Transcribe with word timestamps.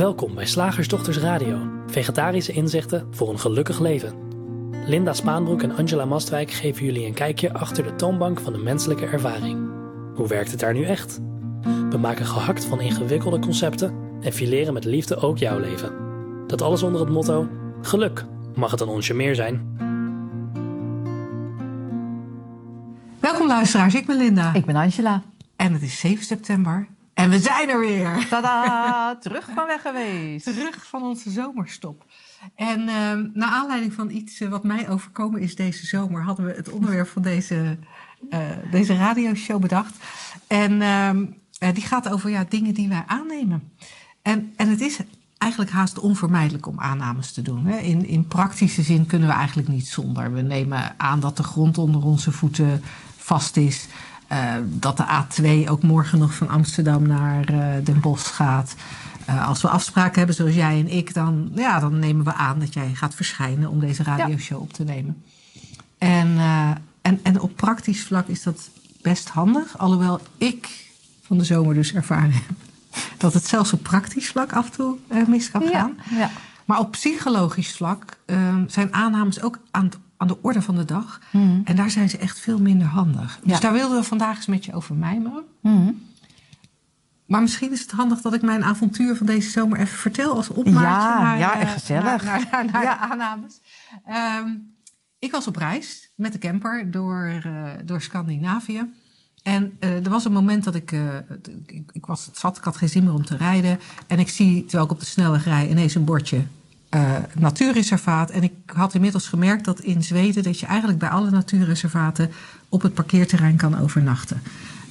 Welkom 0.00 0.34
bij 0.34 0.46
Slagersdochters 0.46 1.18
Radio, 1.18 1.68
vegetarische 1.86 2.52
inzichten 2.52 3.06
voor 3.10 3.28
een 3.28 3.38
gelukkig 3.38 3.80
leven. 3.80 4.14
Linda 4.86 5.12
Spaanbroek 5.12 5.62
en 5.62 5.76
Angela 5.76 6.04
Mastwijk 6.04 6.50
geven 6.50 6.84
jullie 6.84 7.06
een 7.06 7.14
kijkje 7.14 7.52
achter 7.52 7.84
de 7.84 7.96
toonbank 7.96 8.40
van 8.40 8.52
de 8.52 8.58
menselijke 8.58 9.06
ervaring. 9.06 9.68
Hoe 10.14 10.28
werkt 10.28 10.50
het 10.50 10.60
daar 10.60 10.72
nu 10.72 10.84
echt? 10.84 11.20
We 11.90 11.98
maken 11.98 12.26
gehakt 12.26 12.64
van 12.64 12.80
ingewikkelde 12.80 13.38
concepten 13.38 13.94
en 14.20 14.32
fileren 14.32 14.74
met 14.74 14.84
liefde 14.84 15.16
ook 15.16 15.38
jouw 15.38 15.58
leven. 15.58 15.92
Dat 16.46 16.62
alles 16.62 16.82
onder 16.82 17.00
het 17.00 17.10
motto: 17.10 17.48
geluk 17.82 18.24
mag 18.54 18.70
het 18.70 18.80
een 18.80 18.88
onsje 18.88 19.14
meer 19.14 19.34
zijn. 19.34 19.76
Welkom 23.18 23.46
luisteraars, 23.46 23.94
ik 23.94 24.06
ben 24.06 24.16
Linda. 24.16 24.54
Ik 24.54 24.64
ben 24.64 24.76
Angela. 24.76 25.22
En 25.56 25.72
het 25.72 25.82
is 25.82 25.98
7 25.98 26.24
september. 26.24 26.88
En 27.20 27.30
we 27.30 27.38
zijn 27.38 27.68
er 27.68 27.80
weer. 27.80 28.26
Tada, 28.28 29.16
terug 29.16 29.48
van 29.54 29.66
weg 29.66 29.82
geweest. 29.82 30.44
Terug 30.44 30.86
van 30.86 31.02
onze 31.02 31.30
zomerstop. 31.30 32.04
En 32.54 32.80
uh, 32.80 33.32
naar 33.34 33.50
aanleiding 33.50 33.92
van 33.92 34.10
iets 34.10 34.40
uh, 34.40 34.48
wat 34.48 34.64
mij 34.64 34.88
overkomen 34.88 35.40
is 35.40 35.54
deze 35.54 35.86
zomer, 35.86 36.22
hadden 36.22 36.46
we 36.46 36.52
het 36.52 36.70
onderwerp 36.70 37.08
van 37.08 37.22
deze, 37.22 37.78
uh, 38.30 38.38
deze 38.70 38.94
radioshow 38.94 39.60
bedacht. 39.60 39.94
En 40.46 40.82
ehm, 40.82 41.24
die 41.74 41.84
gaat 41.84 42.08
over 42.08 42.30
ja, 42.30 42.44
dingen 42.48 42.74
die 42.74 42.88
wij 42.88 43.04
aannemen. 43.06 43.72
En, 44.22 44.52
en 44.56 44.68
het 44.68 44.80
is 44.80 44.98
eigenlijk 45.38 45.72
haast 45.72 45.98
onvermijdelijk 45.98 46.66
om 46.66 46.80
aannames 46.80 47.32
te 47.32 47.42
doen. 47.42 47.66
Hè. 47.66 47.78
In, 47.78 48.06
in 48.06 48.26
praktische 48.26 48.82
zin 48.82 49.06
kunnen 49.06 49.28
we 49.28 49.34
eigenlijk 49.34 49.68
niet 49.68 49.86
zonder. 49.86 50.32
We 50.32 50.40
nemen 50.40 50.94
aan 50.96 51.20
dat 51.20 51.36
de 51.36 51.42
grond 51.42 51.78
onder 51.78 52.04
onze 52.04 52.32
voeten 52.32 52.82
vast 53.16 53.56
is. 53.56 53.86
Uh, 54.32 54.54
dat 54.64 54.96
de 54.96 55.04
A2 55.06 55.68
ook 55.68 55.82
morgen 55.82 56.18
nog 56.18 56.34
van 56.34 56.48
Amsterdam 56.48 57.06
naar 57.06 57.50
uh, 57.50 57.84
Den 57.84 58.00
Bosch 58.00 58.34
gaat. 58.34 58.74
Uh, 59.28 59.48
als 59.48 59.62
we 59.62 59.68
afspraken 59.68 60.18
hebben 60.18 60.34
zoals 60.34 60.54
jij 60.54 60.78
en 60.78 60.88
ik, 60.88 61.14
dan, 61.14 61.50
ja, 61.54 61.80
dan 61.80 61.98
nemen 61.98 62.24
we 62.24 62.32
aan 62.32 62.58
dat 62.58 62.74
jij 62.74 62.94
gaat 62.94 63.14
verschijnen 63.14 63.70
om 63.70 63.80
deze 63.80 64.02
radioshow 64.02 64.58
ja. 64.58 64.64
op 64.64 64.72
te 64.72 64.84
nemen. 64.84 65.22
En, 65.98 66.38
en, 67.02 67.20
en 67.22 67.40
op 67.40 67.56
praktisch 67.56 68.02
vlak 68.02 68.26
is 68.26 68.42
dat 68.42 68.70
best 69.02 69.28
handig. 69.28 69.78
Alhoewel 69.78 70.20
ik 70.38 70.90
van 71.22 71.38
de 71.38 71.44
zomer 71.44 71.74
dus 71.74 71.94
ervaren 71.94 72.32
heb 72.32 72.56
dat 73.18 73.34
het 73.34 73.46
zelfs 73.46 73.72
op 73.72 73.82
praktisch 73.82 74.28
vlak 74.28 74.52
af 74.52 74.64
en 74.66 74.72
toe 74.72 74.96
mis 75.26 75.50
kan 75.50 75.62
gaan. 75.62 75.94
Ja, 76.10 76.18
ja. 76.18 76.30
Maar 76.64 76.78
op 76.78 76.90
psychologisch 76.90 77.72
vlak 77.72 78.16
zijn 78.66 78.94
aannames 78.94 79.42
ook 79.42 79.58
aan 79.70 79.84
het 79.84 79.98
aan 80.20 80.26
de 80.28 80.42
orde 80.42 80.62
van 80.62 80.74
de 80.76 80.84
dag. 80.84 81.20
Mm. 81.32 81.60
En 81.64 81.76
daar 81.76 81.90
zijn 81.90 82.10
ze 82.10 82.18
echt 82.18 82.38
veel 82.40 82.58
minder 82.60 82.86
handig. 82.86 83.38
Dus 83.42 83.52
Ja. 83.52 83.60
daar 83.60 83.72
wilden 83.72 83.98
we 83.98 84.04
vandaag 84.04 84.36
eens 84.36 84.46
met 84.46 84.64
je 84.64 84.74
over 84.74 84.94
mijmeren. 84.94 85.44
Mm. 85.60 86.02
Maar 87.26 87.40
misschien 87.40 87.72
is 87.72 87.80
het 87.80 87.90
handig 87.90 88.20
dat 88.20 88.34
ik 88.34 88.42
mijn 88.42 88.64
avontuur 88.64 89.16
van 89.16 89.26
deze 89.26 89.50
zomer 89.50 89.78
even 89.78 89.98
vertel 89.98 90.34
als 90.34 90.48
opmaatje 90.48 90.80
Ja, 90.80 91.22
naar, 91.22 91.38
ja, 91.38 91.54
eh, 91.54 91.60
echt 91.60 91.72
gezellig. 91.72 92.24
naar, 92.24 92.46
naar, 92.50 92.64
naar 92.72 92.82
Ja. 92.82 92.94
de 92.94 93.12
aannames. 93.12 93.60
Ehm, 94.06 94.48
ik 95.18 95.30
was 95.32 95.46
op 95.46 95.56
reis 95.56 96.10
met 96.16 96.32
de 96.32 96.38
camper 96.38 96.90
door, 96.90 97.40
eh, 97.44 97.64
door 97.84 98.00
Scandinavië. 98.02 98.90
En 99.42 99.76
eh, 99.80 100.04
er 100.04 100.10
was 100.10 100.24
een 100.24 100.32
moment 100.32 100.64
dat 100.64 100.74
ik, 100.74 100.92
eh, 100.92 101.16
ik, 101.66 101.90
ik 101.92 102.06
was 102.06 102.28
zat, 102.32 102.56
ik 102.56 102.64
had 102.64 102.76
geen 102.76 102.88
zin 102.88 103.04
meer 103.04 103.14
om 103.14 103.24
te 103.24 103.36
rijden. 103.36 103.78
En 104.06 104.18
ik 104.18 104.28
zie, 104.28 104.60
terwijl 104.62 104.84
ik 104.84 104.90
op 104.90 105.00
de 105.00 105.06
snelweg 105.06 105.44
rij, 105.44 105.68
ineens 105.68 105.94
een 105.94 106.04
bordje 106.04 106.42
uh, 106.94 107.16
natuurreservaat. 107.34 108.30
En 108.30 108.42
ik 108.42 108.52
had 108.66 108.94
inmiddels 108.94 109.28
gemerkt 109.28 109.64
dat 109.64 109.80
in 109.80 110.02
Zweden 110.02 110.42
dat 110.42 110.60
je 110.60 110.66
eigenlijk 110.66 110.98
bij 110.98 111.08
alle 111.08 111.30
natuurreservaten 111.30 112.30
op 112.68 112.82
het 112.82 112.94
parkeerterrein 112.94 113.56
kan 113.56 113.78
overnachten. 113.78 114.42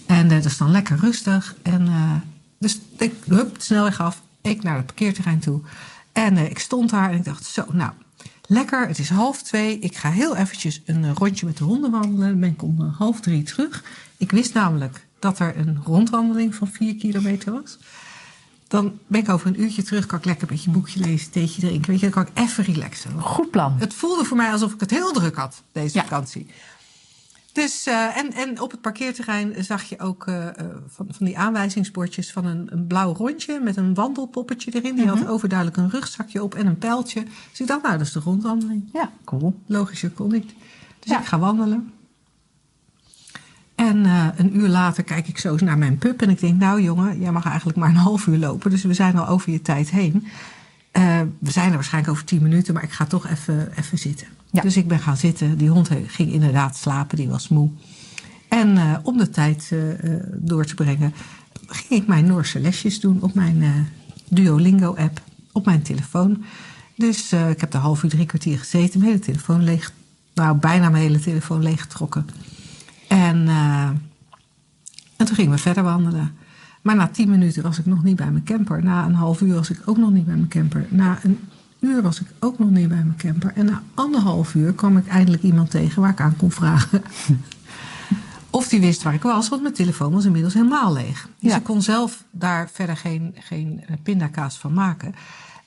En 0.06 0.26
uh, 0.26 0.32
dat 0.32 0.46
is 0.46 0.58
dan 0.58 0.72
lekker 0.72 0.98
rustig. 0.98 1.56
En 1.62 1.82
uh, 1.86 2.12
dus 2.60 2.80
ik 2.98 3.14
hup, 3.28 3.56
snelweg 3.60 4.00
af, 4.00 4.22
ik 4.42 4.64
naar 4.64 4.76
het 4.76 4.86
parkeerterrein 4.86 5.40
toe. 5.40 5.62
En 6.12 6.38
ik 6.38 6.60
stond 6.60 6.90
daar 6.90 7.12
en 7.12 7.18
ik 7.18 7.26
dacht, 7.26 7.46
zo, 7.46 7.66
nou, 7.72 7.92
lekker, 8.46 8.88
het 8.88 9.00
is 9.00 9.10
half 9.10 9.44
twee. 9.44 9.80
Ik 9.80 9.98
ga 9.98 10.10
heel 10.10 10.36
eventjes 10.36 10.82
een 10.86 11.16
rondje 11.16 11.46
met 11.46 11.58
de 11.58 11.64
honden 11.64 11.92
wandelen. 11.92 12.40
Ben 12.40 12.50
ik 12.50 12.64
om 12.64 12.82
half 12.82 13.20
drie 13.20 13.44
terug. 13.44 13.84
Ik 14.18 14.32
wist 14.32 14.54
namelijk 14.54 15.08
dat 15.20 15.40
er 15.40 15.58
een 15.58 15.80
rondwandeling 15.84 16.56
van 16.56 16.68
vier 16.68 16.96
kilometer 16.96 17.52
was. 17.52 17.78
Dan 18.70 19.00
ben 19.08 19.22
ik 19.22 19.30
over 19.30 19.48
een 19.48 19.62
uurtje 19.62 19.84
terug, 19.84 20.06
kan 20.06 20.18
ik 20.20 20.26
lekker 20.26 20.50
een 20.50 20.56
beetje 20.56 20.72
boekje 20.72 21.00
lezen, 21.00 21.32
theetje 21.32 21.62
drinken. 21.62 21.92
Weet 21.92 22.00
je, 22.00 22.10
dan 22.10 22.24
kan 22.24 22.34
ik 22.34 22.48
even 22.48 22.64
relaxen. 22.64 23.22
Goed 23.22 23.52
plan. 23.52 23.76
Het 23.80 23.94
voelde 23.94 24.24
voor 24.26 24.38
mij 24.38 24.52
alsof 24.52 24.74
ik 24.74 24.80
het 24.80 24.90
heel 24.92 25.12
druk 25.12 25.36
had, 25.36 25.64
deze 25.72 25.98
Ja. 25.98 26.04
vakantie. 26.04 26.48
Dus, 27.54 27.88
uh, 27.88 28.18
en, 28.18 28.34
en 28.34 28.62
op 28.62 28.72
het 28.72 28.82
parkeerterrein 28.82 29.64
zag 29.64 29.84
je 29.84 30.00
ook 30.00 30.28
uh, 30.28 30.46
van, 30.88 31.08
van 31.10 31.26
die 31.26 31.38
aanwijzingsbordjes 31.38 32.32
van 32.32 32.46
een, 32.46 32.68
een 32.72 32.88
blauw 32.88 33.14
rondje 33.14 33.60
met 33.60 33.78
een 33.78 33.94
wandelpoppetje 33.94 34.72
erin. 34.72 34.96
Die 34.96 35.06
Mhm. 35.06 35.18
had 35.18 35.28
overduidelijk 35.28 35.78
een 35.78 35.90
rugzakje 35.90 36.44
op 36.44 36.56
en 36.56 36.66
een 36.68 36.78
pijltje. 36.78 37.24
Dus 37.50 37.60
ik 37.60 37.68
dacht, 37.68 37.82
nou, 37.84 37.98
dat 37.98 38.08
is 38.08 38.14
de 38.14 38.20
rondwandeling. 38.20 38.90
Ja, 38.94 39.12
cool. 39.26 39.60
Logischer 39.66 40.10
kon 40.10 40.32
niet. 40.32 40.54
Dus 41.00 41.12
Ja. 41.12 41.20
ik 41.20 41.26
ga 41.26 41.40
wandelen. 41.40 41.94
En 43.80 43.98
uh, 43.98 44.28
een 44.36 44.58
uur 44.58 44.68
later 44.68 45.04
kijk 45.04 45.28
ik 45.28 45.38
zo 45.38 45.52
eens 45.52 45.62
naar 45.62 45.78
mijn 45.78 45.98
pup 45.98 46.22
en 46.22 46.30
ik 46.30 46.40
denk, 46.40 46.60
nou 46.60 46.82
jongen, 46.82 47.20
jij 47.20 47.32
mag 47.32 47.46
eigenlijk 47.46 47.78
maar 47.78 47.90
een 47.90 47.96
half 47.96 48.28
uur 48.28 48.38
lopen. 48.38 48.72
Dus 48.72 48.84
we 48.84 48.94
zijn 48.94 49.18
al 49.18 49.28
over 49.28 49.52
je 49.52 49.62
tijd 49.62 49.90
heen. 49.90 50.28
Uh, 50.94 51.22
we 51.40 51.52
zijn 51.52 51.70
er 51.70 51.74
waarschijnlijk 51.74 52.14
over 52.14 52.26
tien 52.26 52.42
minuten, 52.42 52.74
maar 52.74 52.84
ik 52.84 52.92
ga 52.92 53.06
toch 53.06 53.28
even, 53.28 53.72
even 53.78 53.98
zitten. 53.98 54.28
Ja. 54.52 54.62
Dus 54.62 54.78
ik 54.78 54.88
ben 54.88 55.00
gaan 55.00 55.18
zitten. 55.18 55.58
Die 55.58 55.70
hond 55.70 55.90
ging 56.08 56.32
inderdaad 56.32 56.78
slapen, 56.78 57.18
die 57.18 57.28
was 57.30 57.48
moe. 57.48 57.70
En 58.50 58.76
uh, 58.76 58.98
om 59.04 59.18
de 59.18 59.30
tijd 59.30 59.74
door 60.32 60.66
te 60.66 60.76
brengen, 60.76 61.14
ging 61.68 62.02
ik 62.02 62.08
mijn 62.08 62.26
Noorse 62.26 62.60
lesjes 62.60 63.00
doen 63.00 63.22
op 63.22 63.34
mijn 63.34 63.88
Duolingo-app, 64.30 65.22
op 65.52 65.66
mijn 65.66 65.82
telefoon. 65.82 66.44
Dus 66.96 67.34
ik 67.34 67.60
heb 67.60 67.74
er 67.74 67.80
half 67.80 68.04
uur, 68.04 68.10
drie 68.10 68.26
kwartier 68.26 68.60
gezeten, 68.60 69.00
mijn 69.00 69.12
hele 69.12 69.24
telefoon 69.24 69.64
leeg, 69.64 69.94
nou 70.34 70.58
bijna 70.58 70.90
mijn 70.90 71.04
hele 71.04 71.20
telefoon 71.20 71.64
leeggetrokken. 71.64 72.26
En, 73.10 73.38
uh, 73.48 73.84
en 75.18 75.26
toen 75.26 75.36
gingen 75.36 75.52
we 75.52 75.58
verder 75.58 75.84
wandelen. 75.84 76.36
Maar 76.82 76.96
na 76.96 77.08
tien 77.08 77.30
minuten 77.30 77.64
was 77.64 77.80
ik 77.80 77.86
nog 77.86 78.04
niet 78.04 78.16
bij 78.16 78.32
mijn 78.32 78.44
camper. 78.44 78.84
Na 78.84 79.06
een 79.06 79.14
half 79.14 79.42
uur 79.42 79.54
was 79.54 79.70
ik 79.70 79.82
ook 79.86 79.98
nog 79.98 80.12
niet 80.12 80.26
bij 80.26 80.36
mijn 80.36 80.48
camper. 80.48 80.86
Na 80.90 81.18
een 81.24 81.40
uur 81.80 82.02
was 82.02 82.22
ik 82.22 82.28
ook 82.40 82.60
nog 82.60 82.70
niet 82.70 82.88
bij 82.88 82.98
mijn 83.04 83.18
camper. 83.18 83.52
En 83.56 83.66
na 83.66 83.82
anderhalf 83.94 84.56
uur 84.56 84.74
kwam 84.74 84.98
ik 84.98 85.08
eindelijk 85.08 85.44
iemand 85.44 85.72
tegen 85.72 86.02
waar 86.02 86.12
ik 86.12 86.22
aan 86.22 86.36
kon 86.38 86.52
vragen. 86.52 87.02
of 88.50 88.68
die 88.68 88.80
wist 88.80 89.04
waar 89.04 89.14
ik 89.14 89.22
was, 89.22 89.50
want 89.50 89.62
mijn 89.62 89.74
telefoon 89.74 90.12
was 90.14 90.26
inmiddels 90.26 90.54
helemaal 90.54 90.94
leeg. 90.94 91.30
Dus 91.40 91.52
Ja. 91.52 91.58
ik 91.58 91.64
kon 91.64 91.82
zelf 91.82 92.24
daar 92.32 92.70
verder 92.74 92.98
geen, 92.98 93.36
geen 93.40 93.84
eh, 93.88 93.96
pindakaas 94.04 94.58
van 94.58 94.74
maken. 94.74 95.16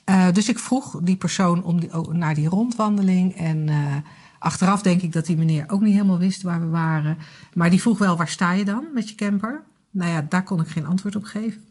Uh, 0.09 0.25
dus 0.33 0.49
ik 0.49 0.59
vroeg 0.59 0.99
die 1.01 1.15
persoon 1.15 1.63
om 1.63 1.79
die, 1.79 1.97
oh, 1.97 2.13
naar 2.13 2.35
die 2.35 2.47
rondwandeling. 2.49 3.35
En 3.35 3.67
uh, 3.67 3.75
achteraf 4.43 4.81
denk 4.81 5.01
ik 5.01 5.11
dat 5.11 5.25
die 5.25 5.37
meneer 5.37 5.65
ook 5.67 5.81
niet 5.81 5.93
helemaal 5.93 6.17
wist 6.17 6.41
waar 6.41 6.59
we 6.59 6.67
waren. 6.67 7.17
Maar 7.53 7.69
die 7.69 7.81
vroeg 7.81 7.97
wel, 7.97 8.17
waar 8.17 8.27
sta 8.27 8.51
je 8.51 8.65
dan 8.65 8.85
met 8.93 9.09
je 9.09 9.15
camper? 9.15 9.63
Nou 9.91 10.11
ja, 10.11 10.25
daar 10.29 10.43
kon 10.43 10.61
ik 10.61 10.67
geen 10.67 10.85
antwoord 10.85 11.15
op 11.15 11.23
geven. 11.23 11.61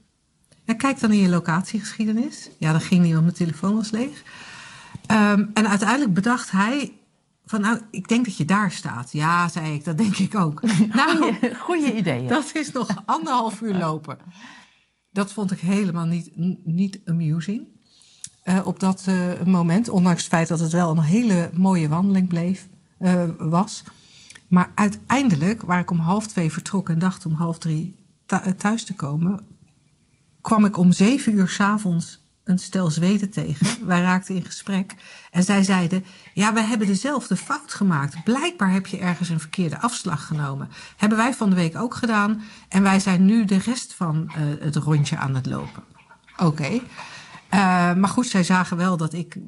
En 0.64 0.76
kijk 0.76 1.00
dan 1.00 1.12
in 1.12 1.18
je 1.18 1.28
locatiegeschiedenis. 1.28 2.50
Ja, 2.58 2.72
dat 2.72 2.82
ging 2.82 3.02
niet, 3.02 3.12
want 3.12 3.24
mijn 3.24 3.36
telefoon 3.36 3.74
was 3.74 3.90
leeg. 3.90 4.22
Um, 5.10 5.50
en 5.54 5.68
uiteindelijk 5.68 6.14
bedacht 6.14 6.50
hij 6.50 6.92
van, 7.44 7.60
nou, 7.60 7.80
ik 7.90 8.08
denk 8.08 8.24
dat 8.24 8.36
je 8.36 8.44
daar 8.44 8.70
staat. 8.70 9.12
Ja, 9.12 9.48
zei 9.48 9.74
ik, 9.74 9.84
dat 9.84 9.98
denk 9.98 10.16
ik 10.16 10.34
ook. 10.34 10.62
nou, 10.94 11.34
goeie 11.54 11.94
ideeën. 11.94 12.28
dat 12.28 12.50
is 12.54 12.72
nog 12.72 13.02
anderhalf 13.04 13.60
uur 13.60 13.74
lopen. 13.74 14.18
Dat 15.10 15.32
vond 15.32 15.50
ik 15.50 15.60
helemaal 15.60 16.06
niet, 16.06 16.30
niet 16.64 17.00
amusing. 17.04 17.66
Uh, 18.44 18.66
op 18.66 18.80
dat 18.80 19.04
uh, 19.08 19.42
moment, 19.44 19.88
ondanks 19.88 20.20
het 20.20 20.30
feit 20.30 20.48
dat 20.48 20.60
het 20.60 20.72
wel 20.72 20.90
een 20.90 21.02
hele 21.02 21.50
mooie 21.54 21.88
wandeling 21.88 22.28
bleef, 22.28 22.68
uh, 23.00 23.24
was. 23.38 23.82
Maar 24.48 24.70
uiteindelijk, 24.74 25.62
waar 25.62 25.80
ik 25.80 25.90
om 25.90 25.98
half 25.98 26.26
twee 26.26 26.52
vertrok 26.52 26.88
en 26.88 26.98
dacht 26.98 27.26
om 27.26 27.32
half 27.32 27.58
drie 27.58 27.96
thuis 28.56 28.84
te 28.84 28.94
komen, 28.94 29.40
kwam 30.40 30.64
ik 30.64 30.76
om 30.76 30.92
zeven 30.92 31.32
uur 31.32 31.48
s'avonds 31.48 32.22
een 32.44 32.58
stel 32.58 32.90
Zweden 32.90 33.30
tegen. 33.30 33.66
Wij 33.86 34.00
raakten 34.00 34.34
in 34.34 34.44
gesprek. 34.44 34.94
En 35.30 35.42
zij 35.42 35.62
zeiden: 35.62 36.04
Ja, 36.34 36.52
we 36.52 36.60
hebben 36.60 36.86
dezelfde 36.86 37.36
fout 37.36 37.74
gemaakt. 37.74 38.24
Blijkbaar 38.24 38.72
heb 38.72 38.86
je 38.86 38.98
ergens 38.98 39.28
een 39.28 39.40
verkeerde 39.40 39.80
afslag 39.80 40.26
genomen. 40.26 40.68
Hebben 40.96 41.18
wij 41.18 41.34
van 41.34 41.50
de 41.50 41.56
week 41.56 41.76
ook 41.76 41.94
gedaan. 41.94 42.42
En 42.68 42.82
wij 42.82 43.00
zijn 43.00 43.24
nu 43.24 43.44
de 43.44 43.58
rest 43.58 43.94
van 43.94 44.32
uh, 44.36 44.62
het 44.64 44.76
rondje 44.76 45.16
aan 45.16 45.34
het 45.34 45.46
lopen. 45.46 45.82
Oké. 46.32 46.44
Okay. 46.44 46.82
Uh, 47.54 47.94
maar 47.94 48.08
goed, 48.08 48.26
zij 48.26 48.44
zagen 48.44 48.76
wel 48.76 48.96
dat 48.96 49.12
ik 49.12 49.34
uh, 49.34 49.42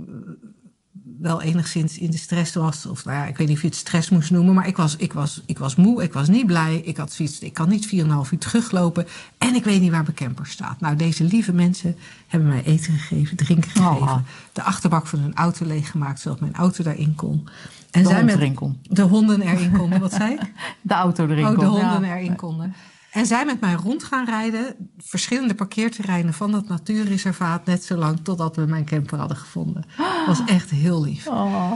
wel 1.18 1.42
enigszins 1.42 1.98
in 1.98 2.10
de 2.10 2.16
stress 2.16 2.54
was. 2.54 2.86
Of 2.86 3.04
nou 3.04 3.18
ja, 3.18 3.26
ik 3.26 3.36
weet 3.36 3.46
niet 3.46 3.56
of 3.56 3.62
je 3.62 3.68
het 3.68 3.76
stress 3.76 4.08
moest 4.08 4.30
noemen. 4.30 4.54
Maar 4.54 4.66
ik 4.66 4.76
was, 4.76 4.96
ik 4.96 5.12
was, 5.12 5.42
ik 5.46 5.58
was 5.58 5.76
moe, 5.76 6.02
ik 6.02 6.12
was 6.12 6.28
niet 6.28 6.46
blij. 6.46 6.76
Ik 6.76 6.96
had 6.96 7.12
zoiets, 7.12 7.38
ik 7.38 7.52
kan 7.52 7.68
niet 7.68 7.86
4,5 7.86 7.90
uur 8.30 8.38
teruglopen. 8.38 9.06
En 9.38 9.54
ik 9.54 9.64
weet 9.64 9.80
niet 9.80 9.90
waar 9.90 10.02
mijn 10.02 10.14
camper 10.14 10.46
staat. 10.46 10.80
Nou, 10.80 10.96
deze 10.96 11.24
lieve 11.24 11.52
mensen 11.52 11.96
hebben 12.26 12.48
mij 12.48 12.62
eten 12.64 12.92
gegeven, 12.92 13.36
drinken 13.36 13.70
gegeven. 13.70 14.02
Oh. 14.02 14.16
De 14.52 14.62
achterbak 14.62 15.06
van 15.06 15.18
hun 15.18 15.34
auto 15.34 15.66
leeggemaakt, 15.66 16.20
zodat 16.20 16.40
mijn 16.40 16.54
auto 16.54 16.82
daarin 16.82 17.14
kon. 17.14 17.48
En 17.90 18.02
de 18.02 18.08
zij 18.08 18.24
met 18.24 18.34
erin 18.34 18.54
kon. 18.54 18.78
de 18.82 19.02
honden 19.02 19.40
erin 19.40 19.72
konden. 19.72 20.00
Wat 20.00 20.12
zei 20.12 20.32
ik? 20.32 20.40
De 20.82 20.94
auto 20.94 21.26
erin 21.26 21.46
oh, 21.46 21.58
de 21.58 21.64
honden 21.64 22.04
ja. 22.04 22.16
erin 22.16 22.36
konden. 22.36 22.74
En 23.14 23.26
zij 23.26 23.44
met 23.44 23.60
mij 23.60 23.74
rond 23.74 24.04
gaan 24.04 24.24
rijden, 24.24 24.90
verschillende 24.98 25.54
parkeerterreinen 25.54 26.34
van 26.34 26.50
dat 26.50 26.68
natuurreservaat, 26.68 27.66
net 27.66 27.84
zo 27.84 27.96
lang 27.96 28.20
totdat 28.22 28.56
we 28.56 28.66
mijn 28.66 28.84
camper 28.84 29.18
hadden 29.18 29.36
gevonden. 29.36 29.84
Dat 29.96 30.26
was 30.26 30.44
echt 30.46 30.70
heel 30.70 31.02
lief. 31.02 31.26
Oh. 31.26 31.72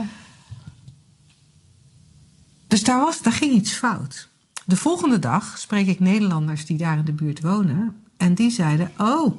Dus 2.67 2.83
daar, 2.83 2.99
was, 2.99 3.21
daar 3.21 3.33
ging 3.33 3.53
iets 3.53 3.71
fout. 3.71 4.29
De 4.65 4.75
volgende 4.75 5.19
dag 5.19 5.57
spreek 5.57 5.87
ik 5.87 5.99
Nederlanders 5.99 6.65
die 6.65 6.77
daar 6.77 6.97
in 6.97 7.05
de 7.05 7.13
buurt 7.13 7.41
wonen. 7.41 8.03
En 8.17 8.33
die 8.33 8.51
zeiden: 8.51 8.91
Oh, 8.97 9.35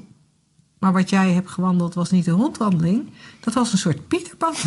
maar 0.79 0.93
wat 0.93 1.11
jij 1.11 1.32
hebt 1.32 1.50
gewandeld 1.50 1.94
was 1.94 2.11
niet 2.11 2.26
een 2.26 2.35
rondwandeling. 2.35 3.11
Dat 3.41 3.55
was 3.55 3.73
een 3.73 3.79
soort 3.79 4.08
Pieterpad. 4.08 4.64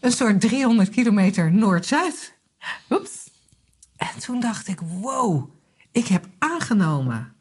Een 0.00 0.12
soort 0.12 0.40
300 0.40 0.90
kilometer 0.90 1.52
Noord-Zuid. 1.52 2.34
Oeps. 2.90 3.30
En 3.96 4.18
toen 4.18 4.40
dacht 4.40 4.68
ik: 4.68 4.80
Wow, 4.80 5.57
ik 5.98 6.06
heb 6.06 6.26
aangenomen. 6.38 7.32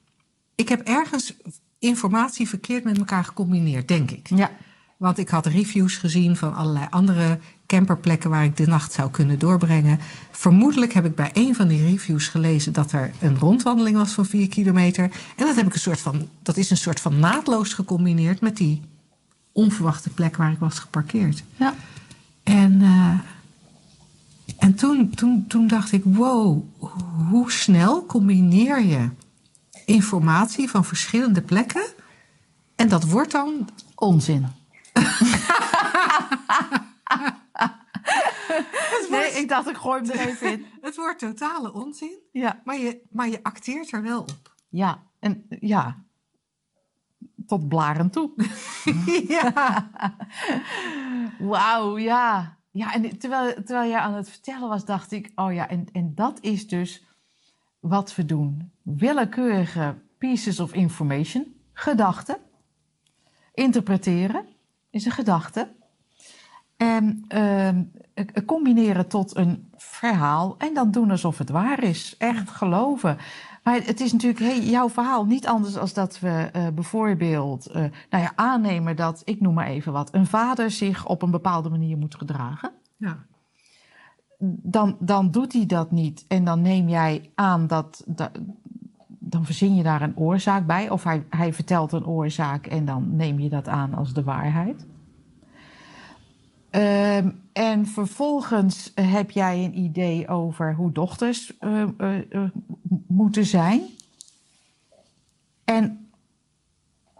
Ik 0.56 0.69
heb 0.69 0.81
ergens 0.81 1.33
informatie 1.80 2.48
verkeerd 2.48 2.83
met 2.83 2.98
elkaar 2.98 3.24
gecombineerd, 3.24 3.88
denk 3.88 4.12
ik. 4.12 4.30
Ja. 4.30 4.51
Want 4.98 5.18
ik 5.18 5.30
had 5.30 5.45
reviews 5.45 5.95
gezien 5.95 6.36
van 6.36 6.56
allerlei 6.56 6.88
andere 6.89 7.39
camperplekken 7.65 8.30
waar 8.30 8.44
ik 8.44 8.57
de 8.57 8.68
nacht 8.68 8.92
zou 8.92 9.12
kunnen 9.12 9.39
doorbrengen. 9.39 10.00
Vermoedelijk 10.31 10.94
heb 10.94 11.06
ik 11.06 11.15
bij 11.15 11.30
een 11.33 11.56
van 11.56 11.68
die 11.68 11.83
reviews 11.83 12.27
gelezen 12.27 12.74
dat 12.74 12.92
er 12.92 13.12
een 13.21 13.38
rondwandeling 13.38 13.98
was 13.98 14.12
van 14.12 14.25
4 14.25 14.48
kilometer. 14.48 15.03
En 15.36 15.45
dat, 15.45 15.56
heb 15.56 15.65
ik 15.65 15.74
een 15.74 15.80
soort 15.80 16.00
van, 16.00 16.27
dat 16.44 16.57
is 16.57 16.69
een 16.69 16.77
soort 16.77 17.00
van 17.00 17.19
naadloos 17.19 17.74
gecombineerd 17.74 18.42
met 18.42 18.57
die 18.57 18.81
onverwachte 19.51 20.10
plek 20.10 20.38
waar 20.38 20.51
ik 20.51 20.60
was 20.60 20.80
geparkeerd. 20.80 21.44
Ja. 21.56 21.74
En, 22.44 22.81
eh, 22.81 23.19
en 24.57 24.75
toen, 24.75 25.09
toen, 25.09 25.45
toen 25.47 25.67
dacht 25.67 25.91
ik: 25.91 26.03
wow, 26.03 26.63
hoe 27.29 27.51
snel 27.51 28.05
combineer 28.05 28.81
je 28.81 29.09
informatie 29.85 30.69
van 30.69 30.85
verschillende 30.85 31.41
plekken? 31.41 31.85
En 32.75 32.89
dat 32.89 33.03
wordt 33.03 33.31
dan 33.31 33.69
Onzin. 33.95 34.47
nee, 39.09 39.31
ik 39.31 39.49
dacht 39.49 39.69
ik 39.69 39.75
gooi 39.75 40.01
hem 40.01 40.09
er 40.11 40.27
even 40.27 40.51
in. 40.51 40.65
Het 40.81 40.95
wordt 40.95 41.19
totale 41.19 41.73
onzin, 41.73 42.19
Ja. 42.31 42.61
maar 42.63 42.77
je, 42.77 43.01
maar 43.09 43.29
je 43.29 43.43
acteert 43.43 43.91
er 43.91 44.01
wel 44.01 44.19
op. 44.19 44.55
Ja. 44.69 45.03
En 45.19 45.45
ja. 45.59 46.03
Tot 47.47 47.67
blaren 47.67 48.09
toe. 48.09 48.31
ja. 49.27 49.89
Wauw, 51.39 51.97
ja. 51.97 52.56
Ja, 52.77 52.94
en 52.94 53.18
terwijl, 53.18 53.53
terwijl 53.53 53.89
jij 53.89 54.00
aan 54.00 54.13
het 54.13 54.29
vertellen 54.29 54.69
was, 54.69 54.85
dacht 54.85 55.12
ik, 55.12 55.31
oh 55.35 55.53
ja, 55.53 55.69
en, 55.69 55.88
en 55.91 56.15
dat 56.15 56.38
is 56.41 56.68
dus 56.68 57.03
wat 57.79 58.15
we 58.15 58.25
doen. 58.25 58.71
Willekeurige 58.81 59.95
pieces 60.18 60.59
of 60.59 60.74
information, 60.74 61.56
gedachten, 61.74 62.38
interpreteren 63.53 64.45
is 64.89 65.06
een 65.06 65.12
gedachte. 65.12 65.68
En 66.75 67.25
ehm, 67.27 67.83
eh, 68.13 68.45
combineren 68.45 69.07
tot 69.07 69.35
een 69.35 69.71
verhaal 69.75 70.56
en 70.57 70.74
dan 70.74 70.91
doen 70.91 71.12
alsof 71.12 71.38
het 71.38 71.50
waar 71.50 71.83
is. 71.83 72.15
Echt 72.18 72.50
geloven. 72.50 73.18
Maar 73.67 73.81
het 73.85 73.99
is 73.99 74.11
natuurlijk 74.11 74.39
hey, 74.39 74.59
jouw 74.59 74.89
verhaal 74.89 75.25
niet 75.25 75.47
anders 75.47 75.77
dan 75.77 75.93
dat 75.93 76.19
we 76.19 76.49
eh, 76.53 76.67
bijvoorbeeld 76.75 77.65
eh, 77.65 77.81
nou 78.09 78.23
ja, 78.23 78.31
aannemen 78.35 78.95
dat, 78.95 79.21
ik 79.25 79.41
noem 79.41 79.53
maar 79.53 79.67
even 79.67 79.93
wat, 79.93 80.13
een 80.13 80.25
vader 80.25 80.71
zich 80.71 81.05
op 81.05 81.21
een 81.21 81.31
bepaalde 81.31 81.69
manier 81.69 81.97
moet 81.97 82.15
gedragen. 82.15 82.71
ja. 82.97 83.25
Dan, 84.63 84.97
dan 84.99 85.31
doet 85.31 85.53
hij 85.53 85.65
dat 85.65 85.91
niet. 85.91 86.25
En 86.27 86.43
dan 86.43 86.61
neem 86.61 86.89
jij 86.89 87.31
aan 87.35 87.67
dat, 87.67 88.03
dat 88.05 88.31
dan 89.07 89.45
verzin 89.45 89.75
je 89.75 89.83
daar 89.83 90.01
een 90.01 90.17
oorzaak 90.17 90.65
bij. 90.65 90.89
Of 90.89 91.03
hij, 91.03 91.25
hij 91.29 91.53
vertelt 91.53 91.91
een 91.91 92.05
oorzaak 92.05 92.67
en 92.67 92.85
dan 92.85 93.15
neem 93.15 93.39
je 93.39 93.49
dat 93.49 93.67
aan 93.67 93.93
als 93.93 94.13
de 94.13 94.23
waarheid. 94.23 94.85
Ehm, 96.69 97.29
en 97.53 97.85
vervolgens 97.85 98.91
heb 98.95 99.31
jij 99.31 99.63
een 99.63 99.77
idee 99.77 100.27
over 100.27 100.75
hoe 100.75 100.91
dochters 100.91 101.57
eh, 101.57 101.81
eh, 101.97 102.17
eh, 102.31 102.49
moeten 103.07 103.45
zijn. 103.45 103.81
En 105.63 106.09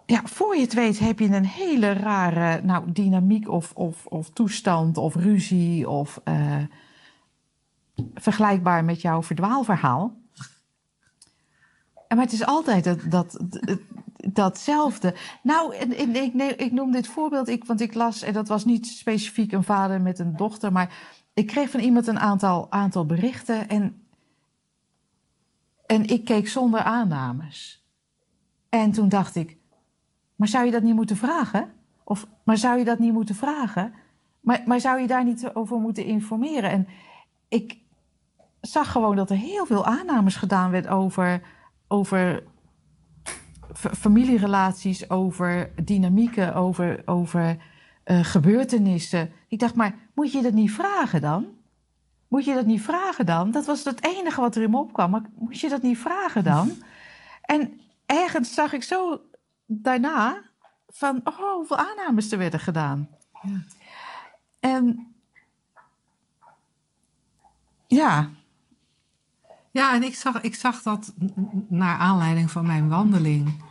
ja, 0.05 0.21
voor 0.23 0.55
je 0.55 0.61
het 0.61 0.73
weet 0.73 0.99
heb 0.99 1.19
je 1.19 1.25
een 1.25 1.45
hele 1.45 1.94
rare 1.94 2.61
nou, 2.61 2.91
dynamiek 2.91 3.49
of, 3.49 3.71
of, 3.73 4.05
of 4.05 4.29
toestand 4.29 4.97
of 4.97 5.15
ruzie 5.15 5.89
of 5.89 6.21
vergelijkbaar 8.13 8.85
met 8.85 9.01
jouw 9.01 9.23
verdwaalverhaal. 9.23 10.15
Maar 12.07 12.17
het 12.17 12.31
is 12.31 12.45
altijd 12.45 12.83
dat, 12.83 12.99
dat- 13.09 13.39
datzelfde. 14.38 15.16
Nou, 15.44 15.75
en, 15.75 16.16
ik, 16.16 16.34
nee, 16.34 16.56
ik 16.56 16.72
noem 16.72 16.92
dit 16.92 17.07
voorbeeld, 17.07 17.48
ik, 17.48 17.66
want 17.66 17.81
ik 17.81 17.94
las, 17.94 18.22
en 18.22 18.34
dat 18.34 18.48
was 18.48 18.66
niet 18.66 18.88
specifiek 18.88 19.51
een 19.51 19.63
vader 19.63 20.01
met 20.01 20.19
een 20.19 20.36
dochter, 20.36 20.72
maar 20.72 21.18
ik 21.34 21.48
kreeg 21.48 21.69
van 21.69 21.80
iemand 21.80 22.07
een 22.07 22.19
aantal, 22.19 22.72
aantal 22.72 23.06
berichten 23.06 23.69
en, 23.69 24.01
en 25.86 26.06
ik 26.06 26.25
keek 26.25 26.48
zonder 26.48 26.80
aannames. 26.80 27.86
En 28.69 28.92
toen 28.92 29.10
dacht 29.10 29.36
ik, 29.36 29.57
maar 30.36 30.48
zou 30.48 30.66
je 30.66 30.72
dat 30.72 30.83
niet 30.83 30.95
moeten 30.95 31.18
vragen? 31.18 31.74
Of, 32.04 32.28
maar 32.44 32.57
zou 32.57 32.78
je 32.78 32.86
dat 32.86 33.00
niet 33.00 33.13
moeten 33.13 33.36
vragen? 33.36 33.94
Maar, 34.40 34.63
maar 34.66 34.80
zou 34.80 35.00
je 35.01 35.07
daar 35.07 35.24
niet 35.24 35.54
over 35.54 35.78
moeten 35.78 36.06
informeren? 36.06 36.69
En 36.69 36.88
ik 37.48 37.78
zag 38.62 38.92
gewoon 38.92 39.16
dat 39.16 39.30
er 39.30 39.38
heel 39.38 39.66
veel 39.66 39.86
aannames 39.86 40.36
gedaan 40.36 40.72
werd 40.72 40.88
over, 40.88 41.42
over 41.88 42.44
familierelaties, 43.77 45.09
over 45.09 45.71
dynamieken, 45.83 46.56
over, 46.56 47.01
over 47.06 47.57
eh, 48.03 48.24
gebeurtenissen. 48.24 49.31
Ik 49.47 49.59
dacht, 49.59 49.75
maar 49.75 49.95
moet 50.13 50.31
je 50.31 50.41
dat 50.41 50.53
niet 50.53 50.71
vragen 50.71 51.21
dan? 51.21 51.45
Moet 52.27 52.45
je 52.45 52.53
dat 52.53 52.65
niet 52.65 52.81
vragen 52.81 53.25
dan? 53.25 53.51
Dat 53.51 53.65
was 53.65 53.83
het 53.83 54.03
enige 54.03 54.41
wat 54.41 54.56
er 54.56 54.62
in 54.62 54.69
me 54.69 54.77
opkwam. 54.77 55.12
Maar 55.12 55.21
moet 55.35 55.59
je 55.59 55.69
dat 55.69 55.81
niet 55.81 55.97
vragen 55.97 56.44
dan? 56.44 56.71
En 57.41 57.79
ergens 58.06 58.53
zag 58.53 58.74
ik 58.74 58.83
zo 58.83 59.21
daarna 59.65 60.41
van, 60.88 61.21
oh, 61.23 61.53
hoeveel 61.53 61.77
aannames 61.77 62.31
er 62.31 62.38
werden 62.38 62.59
gedaan. 62.59 63.09
Ja. 63.41 63.62
En 64.59 65.15
ja, 67.88 68.30
Ja, 69.77 69.94
en 69.94 70.03
ik 70.03 70.15
zag, 70.15 70.41
ik 70.41 70.56
zag 70.56 70.81
dat 70.81 71.13
naar 71.68 71.97
aanleiding 71.97 72.51
van 72.51 72.65
mijn 72.65 72.89
wandeling. 72.89 73.63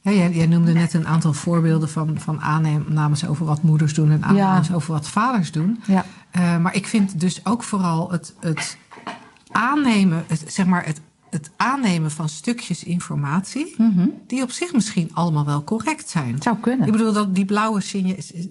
Jij, 0.00 0.30
jij 0.30 0.46
noemde 0.46 0.72
net 0.72 0.94
een 0.94 1.06
aantal 1.06 1.32
voorbeelden 1.32 1.88
van, 1.88 2.20
van 2.20 2.40
aannames 2.40 3.26
over 3.26 3.46
wat 3.46 3.62
moeders 3.62 3.94
doen 3.94 4.10
en 4.10 4.24
aannames 4.24 4.72
over 4.72 4.92
wat 4.92 5.08
vaders 5.08 5.52
doen. 5.52 5.80
ja, 5.86 6.04
Eh, 6.30 6.58
maar 6.58 6.74
ik 6.74 6.86
vind 6.86 7.20
dus 7.20 7.46
ook 7.46 7.62
vooral 7.62 8.10
het, 8.10 8.34
het 8.40 8.76
aannemen, 9.50 10.24
het, 10.26 10.44
zeg 10.46 10.66
maar 10.66 10.86
het, 10.86 11.00
het 11.30 11.50
aannemen 11.56 12.10
van 12.10 12.28
stukjes 12.28 12.84
informatie, 12.84 13.74
mhm. 13.78 14.08
die 14.26 14.42
op 14.42 14.50
zich 14.50 14.72
misschien 14.72 15.10
allemaal 15.12 15.44
wel 15.44 15.64
correct 15.64 16.08
zijn. 16.08 16.36
zou 16.42 16.56
kunnen. 16.56 16.86
Ik 16.86 16.92
bedoel, 16.92 17.12
dat 17.12 17.34
die 17.34 17.44
blauwe 17.44 17.82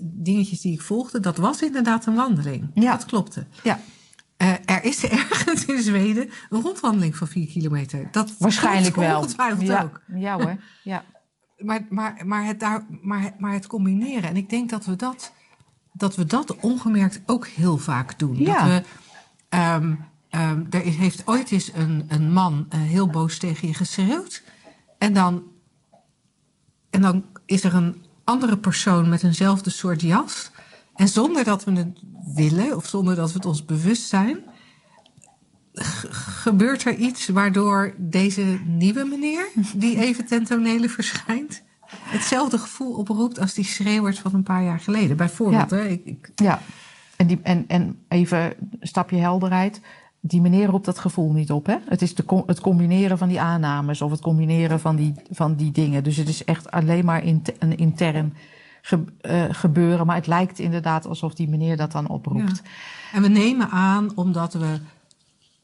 dingetjes 0.02 0.62
die 0.62 0.74
ik 0.74 0.82
volgde, 0.82 1.20
dat 1.20 1.38
was 1.38 1.62
inderdaad 1.62 2.06
een 2.06 2.16
wandeling. 2.16 2.70
Ja. 2.74 2.92
Dat 2.92 3.06
klopte. 3.06 3.46
Ja, 3.64 3.80
Eh, 4.44 4.76
er 4.76 4.84
is 4.84 5.04
ergens 5.04 5.66
in 5.66 5.82
Zweden 5.82 6.30
een 6.50 6.62
rondwandeling 6.62 7.16
van 7.16 7.28
4 7.28 7.48
kilometer. 7.48 8.08
Dat 8.12 8.34
waarschijnlijk 8.40 8.96
wel. 8.96 9.18
Ongetwijfeld 9.20 9.68
ja, 9.68 9.84
ook. 9.84 10.02
ja 10.16 10.36
hoor, 10.36 10.56
ja. 10.84 11.04
Maar, 11.58 11.86
maar, 11.90 12.22
maar, 12.26 12.46
het 12.46 12.60
daar, 12.60 12.86
maar, 13.02 13.34
maar 13.38 13.54
het 13.54 13.68
combineren. 13.68 14.30
En 14.30 14.36
ik 14.36 14.50
denk 14.50 14.70
dat 14.70 14.86
we 14.86 14.96
dat, 14.96 15.34
dat, 15.94 16.16
we 16.16 16.26
dat 16.26 16.56
ongemerkt 16.56 17.22
ook 17.26 17.48
heel 17.48 17.78
vaak 17.78 18.20
doen. 18.20 18.38
Ja. 18.38 18.54
Dat 18.54 18.66
we, 18.68 18.84
ehm, 19.50 19.96
er 20.70 20.84
is- 20.84 20.96
heeft 20.96 21.28
ooit 21.28 21.52
eens 21.52 21.72
een, 21.74 22.06
een 22.08 22.32
man 22.34 22.66
eh, 22.70 22.80
heel 22.82 23.08
boos 23.08 23.38
tegen 23.38 23.68
je 23.68 23.74
geschreeuwd. 23.74 24.44
En 24.98 25.14
dan, 25.14 25.44
en 26.90 27.02
dan 27.02 27.26
is 27.46 27.64
er 27.64 27.74
een 27.76 28.06
andere 28.24 28.58
persoon 28.58 29.10
met 29.10 29.24
eenzelfde 29.24 29.70
soort 29.70 30.02
jas. 30.02 30.52
En 30.96 31.08
zonder 31.08 31.44
dat 31.44 31.64
we 31.64 31.72
het 31.72 32.00
willen 32.36 32.76
of 32.76 32.86
zonder 32.86 33.16
dat 33.16 33.28
we 33.32 33.34
het 33.38 33.46
ons 33.46 33.66
bewust 33.66 34.08
zijn, 34.08 34.38
gebeurt 35.74 36.86
er 36.86 36.96
iets 36.96 37.28
waardoor 37.28 37.94
deze 37.98 38.60
nieuwe 38.66 39.04
meneer, 39.06 39.48
die 39.76 39.98
even 39.98 40.26
ten 40.26 40.44
tonele 40.44 40.90
verschijnt, 40.90 41.64
hetzelfde 41.88 42.58
gevoel 42.58 42.94
oproept 42.94 43.40
als 43.40 43.54
die 43.54 43.66
schreeuwers 43.66 44.20
van 44.20 44.34
een 44.34 44.44
paar 44.44 44.64
jaar 44.64 44.80
geleden. 44.80 45.18
Bijvoorbeeld, 45.18 45.70
Ja. 45.70 45.78
hè? 45.78 45.88
Ik, 45.88 46.02
ik, 46.06 46.32
Ja, 46.36 46.62
en, 47.16 47.28
die, 47.28 47.40
en, 47.44 47.64
en 47.68 48.00
even 48.08 48.40
een 48.40 48.56
stapje 48.82 49.18
helderheid. 49.18 49.82
Die 50.26 50.42
meneer 50.42 50.68
roept 50.68 50.86
dat 50.86 51.00
gevoel 51.00 51.32
niet 51.32 51.52
op. 51.52 51.66
Hè? 51.66 51.76
Het 51.86 52.02
is 52.02 52.16
de, 52.16 52.44
het 52.46 52.62
combineren 52.62 53.18
van 53.18 53.28
die 53.28 53.42
aannames 53.42 54.02
of 54.02 54.12
het 54.12 54.22
combineren 54.22 54.80
van 54.80 54.96
die, 54.96 55.14
van 55.32 55.56
die 55.56 55.72
dingen. 55.72 56.04
Dus 56.04 56.18
het 56.18 56.28
is 56.28 56.44
echt 56.44 56.72
alleen 56.72 57.06
maar 57.06 57.24
int- 57.24 57.52
een 57.60 57.78
intern 57.78 58.34
ge- 58.86 59.04
eh, 59.22 59.46
gebeuren. 59.50 60.06
Maar 60.06 60.16
het 60.16 60.28
lijkt 60.28 60.60
inderdaad 60.60 61.06
alsof 61.06 61.34
die 61.34 61.50
meneer 61.50 61.78
dat 61.78 61.92
dan 61.92 62.08
oproept. 62.08 62.62
En 63.14 63.22
we 63.22 63.28
nemen 63.28 63.70
aan, 63.70 64.12
omdat 64.16 64.54
we 64.54 64.80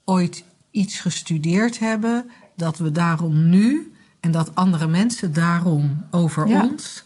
ooit 0.06 0.44
iets 0.72 1.00
gestudeerd 1.00 1.80
hebben, 1.80 2.30
dat 2.56 2.78
we 2.78 2.92
daarom 2.92 3.50
nu 3.50 3.94
en 4.20 4.32
dat 4.32 4.56
andere 4.56 4.88
mensen 4.88 5.34
daarom 5.34 6.06
over 6.12 6.48
Ja. 6.48 6.64
ons. 6.64 7.04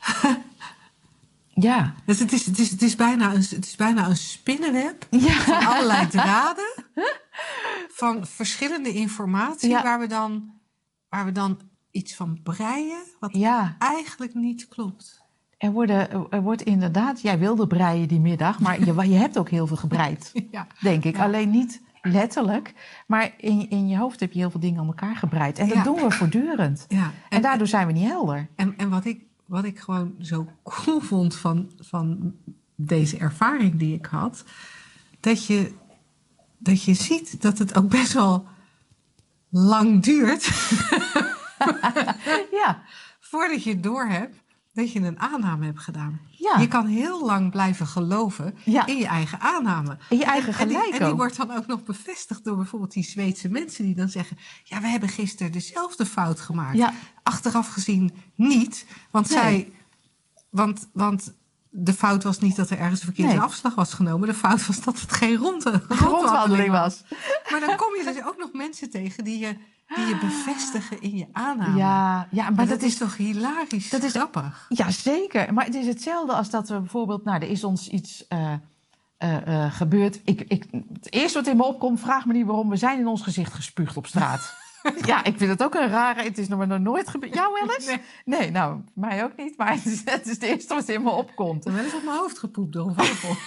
Ja. 1.58 1.94
Dus 2.04 2.18
het 2.18 2.32
is, 2.32 2.46
het, 2.46 2.58
is, 2.58 2.70
het, 2.70 2.82
is 2.82 2.96
bijna 2.96 3.28
een, 3.34 3.40
het 3.50 3.64
is 3.66 3.76
bijna 3.76 4.08
een 4.08 4.16
spinnenweb 4.16 5.06
Ja. 5.10 5.32
van 5.32 5.66
allerlei 5.66 6.06
draden 6.08 6.72
van 7.88 8.26
verschillende 8.26 8.92
informatie 8.92 9.68
Ja. 9.70 9.82
waar, 9.82 9.98
we 10.00 10.06
dan, 10.06 10.50
waar 11.08 11.24
we 11.24 11.32
dan 11.32 11.60
iets 11.90 12.14
van 12.14 12.42
breien 12.42 13.02
wat 13.20 13.36
Ja. 13.36 13.76
eigenlijk 13.78 14.34
niet 14.34 14.68
klopt. 14.68 15.22
Er, 15.58 15.72
worden, 15.72 16.10
er 16.30 16.42
wordt 16.42 16.62
inderdaad, 16.62 17.20
jij 17.20 17.38
wilde 17.38 17.66
breien 17.66 18.08
die 18.08 18.20
middag, 18.20 18.60
maar 18.60 18.80
je, 18.84 19.08
je 19.08 19.14
hebt 19.16 19.38
ook 19.38 19.48
heel 19.50 19.66
veel 19.66 19.76
gebreid, 19.76 20.30
Ja. 20.50 20.66
denk 20.80 21.04
ik. 21.04 21.16
Ja. 21.16 21.22
Alleen 21.24 21.50
niet 21.50 21.82
letterlijk, 22.02 22.74
maar 23.06 23.34
in, 23.38 23.70
in 23.70 23.88
je 23.88 23.96
hoofd 23.96 24.20
heb 24.20 24.32
je 24.32 24.38
heel 24.38 24.50
veel 24.50 24.60
dingen 24.60 24.80
aan 24.80 24.86
elkaar 24.86 25.16
gebreid. 25.16 25.58
En 25.58 25.66
dat 25.68 25.76
Ja. 25.76 25.82
doen 25.82 25.94
we 25.96 26.10
voortdurend. 26.10 26.84
Ja. 26.88 27.10
En 27.28 27.42
daardoor 27.42 27.66
zijn 27.66 27.86
we 27.86 27.92
niet 27.92 28.08
helder. 28.08 28.48
En, 28.56 28.74
en 28.76 28.88
wat, 28.88 29.04
ik, 29.04 29.20
wat 29.46 29.64
ik 29.64 29.78
gewoon 29.78 30.14
zo 30.20 30.46
cool 30.62 31.00
vond 31.00 31.36
van, 31.36 31.70
van 31.78 32.34
deze 32.74 33.16
ervaring 33.16 33.78
die 33.78 33.94
ik 33.94 34.06
had, 34.06 34.44
dat 35.20 35.46
je, 35.46 35.72
dat 36.58 36.82
je 36.82 36.94
ziet 36.94 37.42
dat 37.42 37.58
het 37.58 37.76
ook 37.76 37.88
best 37.88 38.12
wel 38.12 38.46
lang 39.50 40.02
duurt 40.02 40.50
Ja, 42.62 42.82
voordat 43.30 43.62
je 43.64 43.80
doorhebt 43.80 44.36
dat 44.76 44.92
je 44.92 45.00
een 45.00 45.20
aanname 45.20 45.64
hebt 45.64 45.80
gedaan. 45.80 46.20
Ja. 46.30 46.58
Je 46.60 46.68
kan 46.68 46.86
heel 46.86 47.24
lang 47.26 47.50
blijven 47.50 47.86
geloven 47.86 48.54
Ja. 48.64 48.86
in 48.86 48.96
je 48.96 49.06
eigen 49.06 49.40
aanname. 49.40 49.96
In 50.08 50.18
je 50.18 50.24
eigen 50.24 50.52
En- 50.52 50.58
en 50.58 50.68
die- 50.68 50.76
gelijk 50.76 51.00
En 51.00 51.06
die, 51.06 51.14
wordt 51.16 51.36
dan 51.36 51.50
ook 51.50 51.66
nog 51.66 51.84
bevestigd 51.84 52.44
door 52.44 52.56
bijvoorbeeld 52.56 52.92
die 52.92 53.02
Zweedse 53.04 53.48
mensen 53.48 53.84
die 53.84 53.94
dan 53.94 54.08
zeggen: 54.08 54.36
Ja, 54.64 54.80
we 54.80 54.86
hebben 54.86 55.08
gisteren 55.08 55.52
dezelfde 55.52 56.06
fout 56.06 56.40
gemaakt. 56.40 56.76
Ja. 56.76 56.92
Achteraf 57.22 57.68
gezien 57.68 58.12
niet, 58.34 58.86
want 59.10 59.28
Nee. 59.30 59.38
zij. 59.38 59.72
Want, 60.50 60.88
want 60.92 61.34
de 61.78 61.92
fout 61.92 62.22
was 62.22 62.38
niet 62.38 62.56
dat 62.56 62.70
er 62.70 62.78
ergens 62.78 62.98
een 63.00 63.06
verkeerde 63.06 63.32
Nee. 63.32 63.40
afslag 63.40 63.74
was 63.74 63.94
genomen. 63.94 64.28
De 64.28 64.34
fout 64.34 64.66
was 64.66 64.80
dat 64.80 65.00
het 65.00 65.12
geen 65.12 65.36
ronde, 65.36 65.82
rondwandeling 65.88 66.70
was. 66.70 67.02
Maar 67.50 67.60
dan 67.60 67.76
kom 67.76 67.94
je 67.96 68.02
dus 68.14 68.24
ook 68.24 68.36
nog 68.38 68.52
mensen 68.52 68.90
tegen 68.90 69.24
die 69.24 69.38
je, 69.38 69.56
die 69.94 70.06
je 70.06 70.18
bevestigen 70.20 71.00
in 71.02 71.16
je 71.16 71.26
aanname. 71.32 71.76
Ja, 71.78 72.28
ja 72.30 72.42
maar 72.42 72.52
Maar 72.54 72.66
dat, 72.66 72.68
dat 72.80 72.82
is 72.88 72.92
is 72.92 72.98
toch 72.98 73.16
hilarisch 73.16 73.90
dat 73.90 74.02
is- 74.02 74.10
grappig? 74.10 74.66
Ja, 74.68 74.90
zeker. 74.90 75.52
Maar 75.54 75.64
het 75.64 75.74
is 75.74 75.86
hetzelfde 75.86 76.32
als 76.32 76.50
dat 76.50 76.68
we 76.68 76.78
bijvoorbeeld... 76.80 77.24
Nou, 77.24 77.42
er 77.42 77.48
is 77.50 77.64
ons 77.64 77.88
iets 77.88 78.26
eh, 78.28 78.52
eh, 79.16 79.64
eh, 79.64 79.72
gebeurd. 79.74 80.20
Ik, 80.24 80.40
ik, 80.48 80.66
het 80.92 81.12
eerste 81.12 81.38
wat 81.38 81.48
in 81.48 81.56
me 81.56 81.64
opkomt, 81.64 82.00
vraag 82.00 82.26
me 82.26 82.32
niet 82.32 82.46
waarom. 82.46 82.68
We 82.68 82.76
zijn 82.76 82.98
in 82.98 83.06
ons 83.06 83.22
gezicht 83.22 83.52
gespuugd 83.54 83.96
op 83.96 84.06
straat. 84.06 84.54
ja, 85.10 85.24
ik 85.24 85.38
vind 85.38 85.50
het 85.50 85.62
ook 85.62 85.74
een 85.74 85.88
rare... 85.88 86.22
Het 86.22 86.38
is 86.38 86.48
nog 86.48 86.66
maar 86.66 86.80
nooit 86.80 87.08
gebeurd. 87.08 87.34
Jou 87.34 87.52
wel 87.52 87.74
eens? 87.74 87.86
Nee. 87.86 88.00
Nee, 88.24 88.50
nou, 88.50 88.84
mij 88.94 89.24
ook 89.24 89.36
niet. 89.36 89.56
Maar 89.56 89.74
het 89.74 89.86
is, 89.86 90.02
het 90.04 90.26
is 90.26 90.32
het 90.32 90.42
eerste 90.42 90.74
wat 90.74 90.88
in 90.88 91.02
me 91.02 91.10
opkomt. 91.10 91.64
Wel 91.64 91.78
eens 91.78 91.94
op 91.94 92.02
mijn 92.02 92.16
hoofd 92.16 92.38
gepoept 92.38 92.72
door 92.72 92.86
een 92.86 92.94
vogel. 92.94 93.36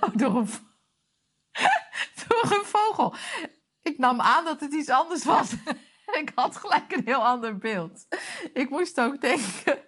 Oh, 0.00 0.08
door, 0.14 0.36
een, 0.36 0.48
door 2.28 2.52
een 2.58 2.64
vogel. 2.64 3.14
Ik 3.82 3.98
nam 3.98 4.20
aan 4.20 4.44
dat 4.44 4.60
het 4.60 4.74
iets 4.74 4.88
anders 4.88 5.24
was. 5.24 5.50
Ik 6.20 6.32
had 6.34 6.56
gelijk 6.56 6.92
een 6.92 7.02
heel 7.04 7.26
ander 7.26 7.58
beeld. 7.58 8.06
Ik 8.52 8.70
moest 8.70 9.00
ook 9.00 9.20
denken 9.20 9.78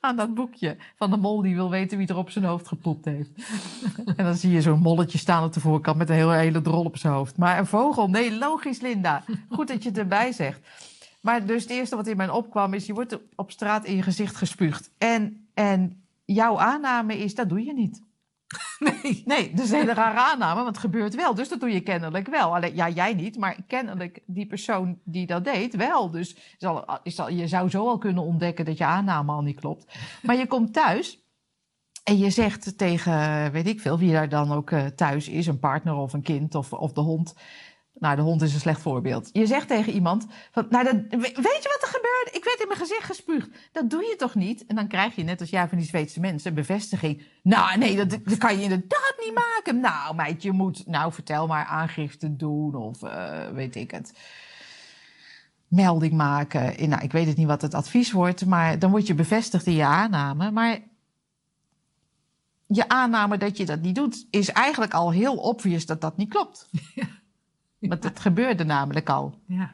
aan 0.00 0.16
dat 0.16 0.34
boekje 0.34 0.76
van 0.96 1.10
de 1.10 1.16
mol 1.16 1.42
die 1.42 1.54
wil 1.54 1.70
weten 1.70 1.98
wie 1.98 2.06
er 2.06 2.16
op 2.16 2.30
zijn 2.30 2.44
hoofd 2.44 2.68
gepoept 2.68 3.04
heeft. 3.04 3.30
En 4.16 4.24
dan 4.24 4.34
zie 4.34 4.50
je 4.50 4.60
zo'n 4.60 4.78
molletje 4.78 5.18
staan 5.18 5.44
op 5.44 5.52
de 5.52 5.60
voorkant 5.60 5.96
met 5.96 6.08
een 6.08 6.14
hele, 6.14 6.34
hele 6.34 6.60
drol 6.60 6.84
op 6.84 6.96
zijn 6.96 7.12
hoofd. 7.12 7.36
Maar 7.36 7.58
een 7.58 7.66
vogel, 7.66 8.08
nee, 8.08 8.38
logisch 8.38 8.80
Linda. 8.80 9.24
Goed 9.48 9.68
dat 9.68 9.82
je 9.82 9.88
het 9.88 9.98
erbij 9.98 10.32
zegt. 10.32 10.60
Maar 11.20 11.46
dus 11.46 11.62
het 11.62 11.70
eerste 11.70 11.96
wat 11.96 12.06
in 12.06 12.16
mij 12.16 12.28
opkwam 12.28 12.74
is, 12.74 12.86
je 12.86 12.94
wordt 12.94 13.18
op 13.34 13.50
straat 13.50 13.84
in 13.84 13.96
je 13.96 14.02
gezicht 14.02 14.36
gespuugd. 14.36 14.90
En, 14.98 15.48
en 15.54 16.02
jouw 16.24 16.58
aanname 16.58 17.18
is, 17.18 17.34
dat 17.34 17.48
doe 17.48 17.64
je 17.64 17.72
niet. 17.72 18.02
Nee. 19.02 19.22
Nee, 19.24 19.50
is 19.50 19.70
een 19.70 19.78
hele 19.78 19.94
rare 19.94 20.18
aanname, 20.18 20.54
want 20.54 20.66
het 20.66 20.78
gebeurt 20.78 21.14
wel. 21.14 21.34
Dus 21.34 21.48
dat 21.48 21.60
doe 21.60 21.72
je 21.72 21.80
kennelijk 21.80 22.28
wel. 22.28 22.54
Alleen, 22.54 22.74
ja, 22.74 22.88
jij 22.88 23.14
niet, 23.14 23.38
maar 23.38 23.56
kennelijk 23.66 24.20
die 24.26 24.46
persoon 24.46 24.98
die 25.04 25.26
dat 25.26 25.44
deed 25.44 25.76
wel. 25.76 26.10
Dus 26.10 26.36
is 26.58 26.66
al, 26.66 26.98
is 27.02 27.20
al, 27.20 27.30
je 27.30 27.46
zou 27.46 27.70
zo 27.70 27.88
al 27.88 27.98
kunnen 27.98 28.22
ontdekken 28.22 28.64
dat 28.64 28.78
je 28.78 28.84
aanname 28.84 29.32
al 29.32 29.42
niet 29.42 29.60
klopt. 29.60 29.98
Maar 30.22 30.36
je 30.36 30.46
komt 30.46 30.72
thuis 30.72 31.22
en 32.04 32.18
je 32.18 32.30
zegt 32.30 32.78
tegen, 32.78 33.52
weet 33.52 33.66
ik 33.66 33.80
veel, 33.80 33.98
wie 33.98 34.12
daar 34.12 34.28
dan 34.28 34.52
ook 34.52 34.70
eh, 34.70 34.86
thuis 34.86 35.28
is, 35.28 35.46
een 35.46 35.58
partner 35.58 35.94
of 35.94 36.12
een 36.12 36.22
kind 36.22 36.54
of, 36.54 36.72
of 36.72 36.92
de 36.92 37.00
hond. 37.00 37.34
Nou, 38.02 38.16
de 38.16 38.22
hond 38.22 38.42
is 38.42 38.54
een 38.54 38.60
slecht 38.60 38.80
voorbeeld. 38.80 39.30
Je 39.32 39.46
zegt 39.46 39.68
tegen 39.68 39.92
iemand, 39.92 40.26
van, 40.50 40.66
nou, 40.70 40.84
dat, 40.84 40.94
we- 40.94 41.18
weet 41.18 41.62
je 41.62 41.76
wat 41.78 41.82
er 41.82 41.94
gebeurt? 41.94 42.30
Ik 42.32 42.44
werd 42.44 42.60
in 42.60 42.66
mijn 42.68 42.80
gezicht 42.80 43.04
gespuugd. 43.04 43.48
Dat 43.72 43.90
doe 43.90 44.02
je 44.02 44.16
toch 44.16 44.34
niet? 44.34 44.66
En 44.66 44.76
dan 44.76 44.88
krijg 44.88 45.14
je, 45.14 45.22
net 45.22 45.40
als 45.40 45.50
jij 45.50 45.68
van 45.68 45.78
die 45.78 45.86
Zweedse 45.86 46.20
mensen, 46.20 46.48
een 46.48 46.54
bevestiging. 46.54 47.22
Nou, 47.42 47.78
nee, 47.78 48.06
dat, 48.06 48.38
kan 48.38 48.56
je 48.56 48.62
inderdaad 48.62 49.14
niet 49.24 49.34
maken. 49.34 49.80
Nou, 49.80 50.14
meid, 50.14 50.42
je 50.42 50.52
moet, 50.52 50.86
nou, 50.86 51.12
vertel 51.12 51.46
maar, 51.46 51.64
aangifte 51.64 52.36
doen 52.36 52.74
of 52.74 53.02
eh, 53.02 53.48
weet 53.48 53.76
ik 53.76 53.90
het. 53.90 54.18
Melding 55.68 56.12
maken. 56.12 56.88
Nou, 56.88 57.02
ik 57.02 57.12
weet 57.12 57.26
het 57.26 57.36
niet 57.36 57.46
wat 57.46 57.62
het 57.62 57.74
advies 57.74 58.12
wordt, 58.12 58.46
maar 58.46 58.78
dan 58.78 58.90
word 58.90 59.06
je 59.06 59.14
bevestigd 59.14 59.66
in 59.66 59.74
je 59.74 59.84
aanname. 59.84 60.50
Maar 60.50 60.78
je 62.66 62.88
aanname 62.88 63.36
dat 63.38 63.56
je 63.56 63.66
dat 63.66 63.80
niet 63.80 63.94
doet, 63.94 64.26
is 64.30 64.48
eigenlijk 64.48 64.92
al 64.92 65.12
heel 65.12 65.36
obvious 65.36 65.86
dat 65.86 66.00
dat 66.00 66.16
niet 66.16 66.28
klopt. 66.28 66.68
Want 67.88 68.04
het 68.04 68.20
gebeurde 68.20 68.64
namelijk 68.64 69.08
al. 69.08 69.38
Ja. 69.46 69.70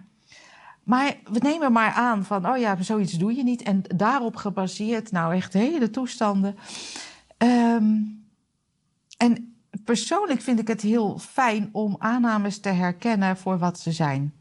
Maar 0.82 1.16
we 1.24 1.38
nemen 1.38 1.72
maar 1.72 1.92
aan 1.92 2.24
van, 2.24 2.48
oh 2.48 2.56
ja, 2.58 2.82
zoiets 2.82 3.12
doe 3.12 3.34
je 3.34 3.42
niet. 3.42 3.62
En 3.62 3.82
daarop 3.96 4.36
gebaseerd, 4.36 5.10
nou 5.12 5.34
echt 5.34 5.52
hele 5.52 5.90
toestanden. 5.90 6.56
Ehm, 7.36 7.96
en 9.16 9.56
persoonlijk 9.84 10.40
vind 10.40 10.58
ik 10.58 10.68
het 10.68 10.80
heel 10.80 11.18
fijn 11.18 11.68
om 11.72 11.96
aannames 11.98 12.60
te 12.60 12.68
herkennen 12.68 13.36
voor 13.36 13.58
wat 13.58 13.78
ze 13.78 13.92
zijn. 13.92 14.32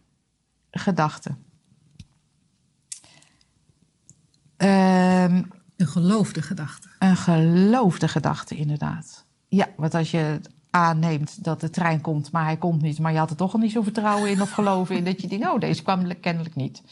Gedachten. 0.71 1.45
Ehm, 4.57 5.43
Een 5.75 5.87
geloofde 5.87 6.41
gedachte. 6.41 6.87
een 6.99 7.17
geloofde 7.17 8.07
gedachte, 8.07 8.55
inderdaad. 8.55 9.25
Ja, 9.47 9.67
want 9.75 9.93
als 9.93 10.11
je 10.11 10.39
aanneemt 10.77 11.43
dat 11.43 11.61
de 11.61 11.69
trein 11.69 12.01
komt, 12.01 12.31
maar 12.31 12.43
hij 12.43 12.57
komt 12.57 12.81
niet, 12.81 12.99
maar 12.99 13.11
je 13.11 13.17
had 13.17 13.29
er 13.29 13.35
toch 13.35 13.53
al 13.53 13.59
niet 13.59 13.71
zo 13.71 13.81
vertrouwen 13.81 14.29
in 14.29 14.41
of 14.41 14.51
geloven 14.51 14.95
in 14.95 15.03
dat 15.03 15.21
je 15.21 15.27
denkt, 15.27 15.47
oh, 15.47 15.59
deze 15.59 15.83
kwam 15.83 16.19
kennelijk 16.19 16.55
niet. 16.55 16.83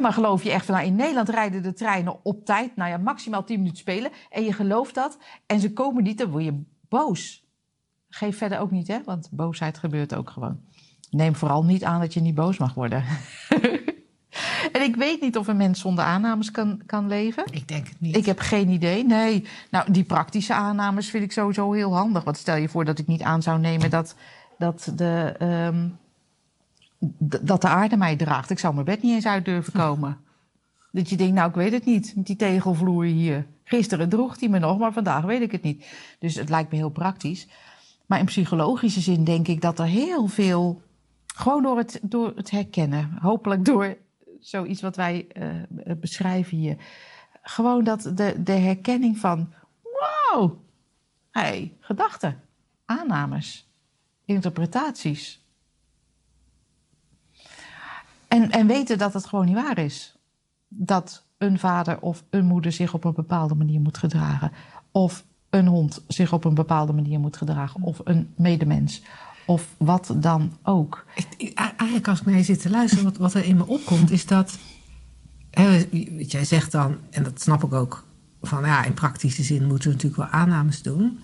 Maar 0.00 0.12
geloof 0.12 0.42
je 0.42 0.50
echt 0.50 0.66
van, 0.66 0.74
nou, 0.74 0.86
in 0.86 0.96
Nederland 0.96 1.28
rijden 1.28 1.62
de 1.62 1.72
treinen 1.72 2.24
op 2.24 2.44
tijd, 2.44 2.76
nou 2.76 2.90
ja, 2.90 2.96
maximaal 2.96 3.44
10 3.44 3.56
minuten 3.56 3.78
spelen, 3.78 4.10
en 4.30 4.44
je 4.44 4.52
gelooft 4.52 4.94
dat, 4.94 5.18
en 5.46 5.60
ze 5.60 5.72
komen 5.72 6.02
niet, 6.02 6.18
dan 6.18 6.30
word 6.30 6.44
je 6.44 6.62
boos. 6.88 7.44
Geef 8.08 8.38
verder 8.38 8.58
ook 8.58 8.70
niet, 8.70 8.88
hè, 8.88 8.98
want 9.04 9.28
boosheid 9.30 9.78
gebeurt 9.78 10.14
ook 10.14 10.30
gewoon. 10.30 10.60
Neem 11.10 11.34
vooral 11.34 11.64
niet 11.64 11.84
aan 11.84 12.00
dat 12.00 12.14
je 12.14 12.20
niet 12.20 12.34
boos 12.34 12.58
mag 12.58 12.74
worden. 12.74 13.04
en 14.76 14.82
ik 14.82 14.96
weet 14.96 15.20
niet 15.20 15.36
of 15.36 15.46
een 15.46 15.56
mens 15.56 15.80
zonder 15.80 16.04
aannames 16.04 16.50
kan, 16.50 16.80
kan 16.86 17.06
leven. 17.06 17.44
Ik 17.50 17.68
denk 17.68 17.88
het 17.88 18.00
niet. 18.00 18.16
Ik 18.16 18.26
heb 18.26 18.38
geen 18.38 18.68
idee. 18.68 19.04
Nee. 19.04 19.44
Nou, 19.70 19.92
die 19.92 20.04
praktische 20.04 20.54
aannames 20.54 21.10
vind 21.10 21.24
ik 21.24 21.32
sowieso 21.32 21.72
heel 21.72 21.94
handig. 21.94 22.24
Want 22.24 22.36
stel 22.36 22.56
je 22.56 22.68
voor 22.68 22.84
dat 22.84 22.98
ik 22.98 23.06
niet 23.06 23.22
aan 23.22 23.42
zou 23.42 23.58
nemen 23.58 23.90
dat, 23.90 24.14
dat, 24.58 24.92
de, 24.96 25.34
ehm, 25.38 25.88
dat 27.40 27.60
de 27.60 27.68
aarde 27.68 27.96
mij 27.96 28.16
draagt. 28.16 28.50
Ik 28.50 28.58
zou 28.58 28.74
mijn 28.74 28.86
bed 28.86 29.02
niet 29.02 29.14
eens 29.14 29.26
uit 29.26 29.44
durven 29.44 29.72
komen. 29.72 30.16
Dat 30.92 31.08
je 31.08 31.16
denkt, 31.16 31.34
nou, 31.34 31.48
ik 31.48 31.54
weet 31.54 31.72
het 31.72 31.84
niet. 31.84 32.12
Met 32.16 32.26
die 32.26 32.36
tegelvloer 32.36 33.04
hier. 33.04 33.46
Gisteren 33.64 34.08
droeg 34.08 34.38
die 34.38 34.48
me 34.48 34.58
nog, 34.58 34.78
maar 34.78 34.92
vandaag 34.92 35.24
weet 35.24 35.40
ik 35.40 35.52
het 35.52 35.62
niet. 35.62 35.86
Dus 36.18 36.34
het 36.34 36.48
lijkt 36.48 36.70
me 36.70 36.76
heel 36.76 36.90
praktisch. 36.90 37.48
Maar 38.06 38.18
in 38.18 38.24
psychologische 38.24 39.00
zin 39.00 39.24
denk 39.24 39.48
ik 39.48 39.60
dat 39.60 39.78
er 39.78 39.86
heel 39.86 40.26
veel. 40.26 40.82
Gewoon 41.26 41.62
door 41.62 41.76
het, 41.76 41.98
door 42.02 42.32
het 42.36 42.50
herkennen. 42.50 43.16
Hopelijk 43.20 43.64
door 43.64 43.96
zoiets 44.42 44.80
wat 44.80 44.96
wij 44.96 45.26
eh, 45.28 45.46
beschrijven 45.96 46.56
hier 46.56 46.76
gewoon 47.42 47.84
dat 47.84 48.02
de, 48.14 48.42
de 48.42 48.52
herkenning 48.52 49.18
van 49.18 49.52
wow, 49.82 50.52
hey, 51.30 51.76
gedachten, 51.80 52.40
aannames, 52.84 53.68
interpretaties. 54.24 55.40
En, 58.28 58.50
en 58.50 58.66
weten 58.66 58.98
dat 58.98 59.14
het 59.14 59.26
gewoon 59.26 59.44
niet 59.44 59.54
waar 59.54 59.78
is. 59.78 60.16
Dat 60.68 61.24
een 61.38 61.58
vader 61.58 62.00
of 62.00 62.24
een 62.30 62.44
moeder 62.44 62.72
zich 62.72 62.94
op 62.94 63.04
een 63.04 63.14
bepaalde 63.14 63.54
manier 63.54 63.80
moet 63.80 63.98
gedragen. 63.98 64.52
Of 64.90 65.24
een 65.50 65.66
hond 65.66 66.04
zich 66.08 66.32
op 66.32 66.44
een 66.44 66.54
bepaalde 66.54 66.92
manier 66.92 67.20
moet 67.20 67.36
gedragen. 67.36 67.82
Of 67.82 68.00
een 68.04 68.32
medemens. 68.36 69.02
Of 69.52 69.66
wat 69.76 70.14
dan 70.16 70.52
ook. 70.62 71.04
Ik- 71.36 71.52
eigenlijk 71.54 72.08
als 72.08 72.20
ik 72.20 72.26
naar 72.26 72.36
je 72.36 72.42
zit 72.42 72.60
te 72.62 72.70
luisteren, 72.70 73.04
wat, 73.04 73.16
wat 73.16 73.34
er 73.34 73.44
in 73.44 73.56
me 73.56 73.66
opkomt, 73.66 74.10
is 74.10 74.26
dat. 74.26 74.58
Hè, 75.50 75.78
wat 76.18 76.30
jij 76.30 76.44
zegt 76.44 76.72
dan, 76.72 76.96
en 77.10 77.22
dat 77.22 77.40
snap 77.40 77.64
ik 77.64 77.72
ook, 77.72 78.04
van 78.42 78.64
ja, 78.64 78.84
in 78.84 78.94
praktische 78.94 79.42
zin 79.42 79.66
moeten 79.66 79.88
we 79.88 79.94
natuurlijk 79.94 80.22
wel 80.22 80.40
aannames 80.40 80.82
doen. 80.82 81.18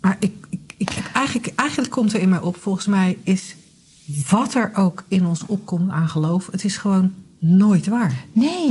Maar 0.00 0.16
ik, 0.20 0.46
ik, 0.50 0.74
ik 0.76 0.88
heb 0.88 1.10
eigenlijk, 1.12 1.52
eigenlijk 1.56 1.90
komt 1.90 2.12
er 2.12 2.20
in 2.20 2.28
mij 2.28 2.40
op, 2.40 2.56
volgens 2.56 2.86
mij 2.86 3.18
is 3.22 3.56
wat 4.30 4.54
er 4.54 4.70
ook 4.74 5.04
in 5.08 5.26
ons 5.26 5.46
opkomt 5.46 5.90
aan 5.90 6.08
geloof, 6.08 6.48
het 6.50 6.64
is 6.64 6.76
gewoon 6.76 7.14
nooit 7.38 7.86
waar. 7.86 8.24
Nee. 8.32 8.70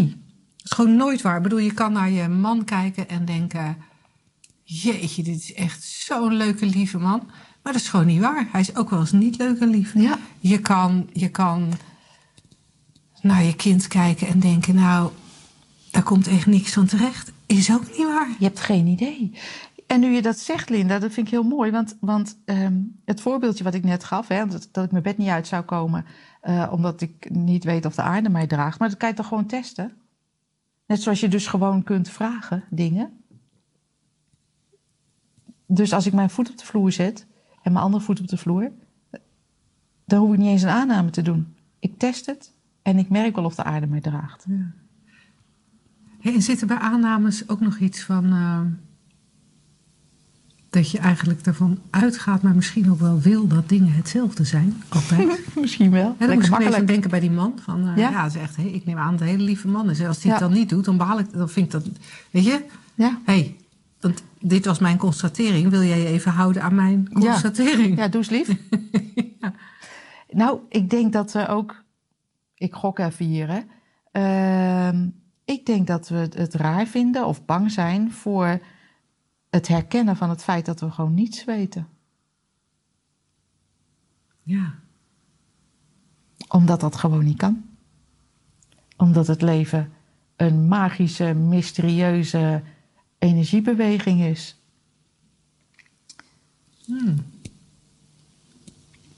Het 0.58 0.66
is 0.66 0.72
gewoon 0.72 0.96
nooit 0.96 1.22
waar. 1.22 1.38
Ik 1.38 1.44
bedoel, 1.44 1.60
je 1.60 1.74
kan 1.74 1.92
naar 1.94 2.10
je 2.12 2.28
man 2.28 2.64
kijken 2.64 3.10
en 3.10 3.26
denken: 3.26 3.78
Jeetje, 4.64 5.24
dit 5.24 5.36
is 5.40 5.54
echt 5.54 5.84
zo'n 5.84 6.34
leuke, 6.34 6.66
lieve 6.66 6.98
man. 6.98 7.28
Maar 7.66 7.74
dat 7.74 7.82
is 7.82 7.90
gewoon 7.90 8.06
niet 8.06 8.22
waar. 8.22 8.48
Hij 8.52 8.62
is 8.62 8.76
ook 8.76 8.90
wel 8.90 9.00
eens 9.00 9.12
niet 9.12 9.38
leuk 9.38 9.60
en 9.60 9.70
lief. 9.70 9.94
Ja. 9.94 10.18
Je 10.40 10.60
kan, 10.60 11.10
je 11.14 11.30
kan 11.30 11.72
naar 13.22 13.44
je 13.44 13.56
kind 13.56 13.88
kijken 13.88 14.28
en 14.28 14.40
denken: 14.40 14.76
Nou, 14.76 15.12
daar 15.92 16.04
komt 16.04 16.28
echt 16.28 16.46
niks 16.46 16.74
van 16.74 16.86
terecht. 16.86 17.32
Is 17.46 17.72
ook 17.72 17.88
niet 17.88 18.08
waar. 18.08 18.30
Je 18.40 18.46
hebt 18.46 18.60
geen 18.60 18.88
idee. 18.88 19.32
En 19.88 20.00
nu 20.00 20.12
je 20.12 20.22
dat 20.22 20.38
zegt, 20.38 20.70
Linda, 20.70 21.00
dat 21.00 21.12
vind 21.12 21.28
ik 21.28 21.34
heel 21.34 21.44
mooi. 21.44 21.72
Want, 21.72 21.98
want 22.00 22.38
ehm, 22.46 22.78
het 23.06 23.22
voorbeeldje 23.22 23.64
wat 23.64 23.74
ik 23.74 23.84
net 23.84 24.04
gaf, 24.04 24.28
hè, 24.28 24.48
dat, 24.48 24.70
dat 24.72 24.86
ik 24.86 24.92
mijn 24.92 25.04
bed 25.04 25.18
niet 25.18 25.30
uit 25.30 25.48
zou 25.48 25.64
komen. 25.64 26.06
eh, 26.42 26.70
omdat 26.72 27.02
ik 27.02 27.30
niet 27.30 27.64
weet 27.64 27.86
of 27.86 27.96
de 27.96 28.02
aarde 28.02 28.30
mij 28.30 28.48
draagt. 28.48 28.80
Maar 28.80 28.90
dat 28.90 28.98
kan 28.98 29.10
je 29.10 29.16
toch 29.16 29.28
gewoon 29.28 29.46
testen? 29.46 29.94
Net 30.86 31.02
zoals 31.02 31.20
je 31.20 31.28
dus 31.28 31.48
gewoon 31.48 31.84
kunt 31.84 32.10
vragen 32.10 32.64
dingen. 32.70 33.20
Dus 35.66 35.94
als 35.94 36.06
ik 36.06 36.14
mijn 36.14 36.30
voet 36.30 36.50
op 36.50 36.58
de 36.58 36.66
vloer 36.66 36.92
zet 36.92 37.26
en 37.66 37.72
mijn 37.72 37.86
andere 37.86 38.04
voet 38.04 38.20
op 38.20 38.28
de 38.28 38.38
vloer, 38.38 38.72
dan 40.06 40.20
hoef 40.20 40.34
ik 40.34 40.40
niet 40.40 40.48
eens 40.50 40.62
een 40.62 40.70
aanname 40.70 41.10
te 41.10 41.22
doen. 41.22 41.48
Ik 41.80 41.98
test 41.98 42.26
het 42.26 42.52
en 42.82 42.98
ik 42.98 43.10
merk 43.10 43.36
wel 43.36 43.46
of 43.46 43.56
de 43.56 43.64
aarde 43.64 43.88
mij 43.88 44.02
draagt. 44.02 44.46
Hey, 46.20 46.34
en 46.34 46.42
zit 46.42 46.62
er 46.62 46.68
bij 46.68 46.78
aannames 46.78 47.50
ook 47.50 47.60
nog 47.60 47.78
iets 47.78 48.02
van. 48.04 48.26
eh, 48.26 48.60
dat 50.70 50.92
je 50.92 50.98
eigenlijk 51.00 51.42
ervan 51.42 51.80
uitgaat, 51.90 52.42
maar 52.42 52.56
misschien 52.56 52.92
ook 52.92 53.00
wel 53.00 53.20
wil 53.20 53.48
dat 53.48 53.70
dingen 53.70 53.92
hetzelfde 53.94 54.44
zijn. 54.44 54.82
Altijd. 54.90 55.40
Misschien 55.62 55.92
wel. 55.92 56.16
Ja, 56.20 56.28
dan 56.28 56.36
moest 56.36 56.48
ik 56.52 56.60
even 56.60 56.86
denken 56.86 57.10
bij 57.10 57.20
die 57.20 57.32
man. 57.32 57.54
Van, 57.62 57.88
eh, 57.88 57.98
Ja. 57.98 58.10
ja, 58.10 58.24
het 58.24 58.36
is 58.36 58.42
echt, 58.42 58.56
hey, 58.56 58.66
ik 58.70 58.86
neem 58.86 58.98
aan 58.98 59.12
dat 59.12 59.20
het 59.20 59.22
een 59.30 59.36
hele 59.36 59.44
lieve 59.44 59.68
man 59.68 59.90
is. 59.90 60.00
En 60.00 60.08
als 60.08 60.24
hij 60.24 60.32
het 60.32 60.42
Ja. 60.42 60.48
dan 60.48 60.58
niet 60.58 60.70
doet, 60.70 60.86
dan 60.86 60.98
behaal 60.98 61.20
ik 61.20 61.32
dan 61.34 61.50
vind 61.50 61.66
ik 61.66 61.72
dat. 61.72 61.88
Weet 62.32 62.44
je, 62.46 62.66
Ja. 62.96 63.20
hey, 63.26 63.56
want 64.06 64.24
dit 64.40 64.66
was 64.66 64.80
mijn 64.80 64.98
constatering. 64.98 65.70
Wil 65.70 65.84
jij 65.84 66.00
je 66.00 66.06
even 66.08 66.32
houden 66.32 66.62
aan 66.62 66.76
mijn 66.76 67.08
Ja. 67.10 67.20
constatering? 67.20 67.98
Ja, 67.98 68.08
doe 68.08 68.22
eens 68.22 68.30
lief. 68.30 68.58
Nou, 70.30 70.60
ik 70.70 70.90
denk 70.90 71.14
dat 71.14 71.32
we 71.32 71.48
ook... 71.48 71.84
Ik 72.56 72.74
gok 72.74 73.00
even 73.00 73.26
hier, 73.26 73.48
hè. 73.50 73.62
Ehm, 74.12 75.10
ik 75.46 75.66
denk 75.66 75.88
dat 75.88 76.08
we 76.08 76.16
het 76.16 76.54
raar 76.54 76.86
vinden 76.86 77.26
of 77.26 77.46
bang 77.46 77.72
zijn 77.72 78.12
voor 78.12 78.60
het 79.50 79.68
herkennen 79.68 80.16
van 80.16 80.30
het 80.30 80.44
feit 80.44 80.66
dat 80.66 80.80
we 80.80 80.92
gewoon 80.92 81.14
niets 81.14 81.44
weten. 81.46 81.88
Ja. 84.44 84.74
Omdat 86.48 86.80
dat 86.80 86.96
gewoon 86.96 87.24
niet 87.24 87.38
kan. 87.38 87.66
Omdat 88.98 89.28
het 89.28 89.42
leven 89.42 89.94
een 90.36 90.68
magische, 90.68 91.34
mysterieuze 91.34 92.64
energiebeweging 93.26 94.22
is. 94.22 94.60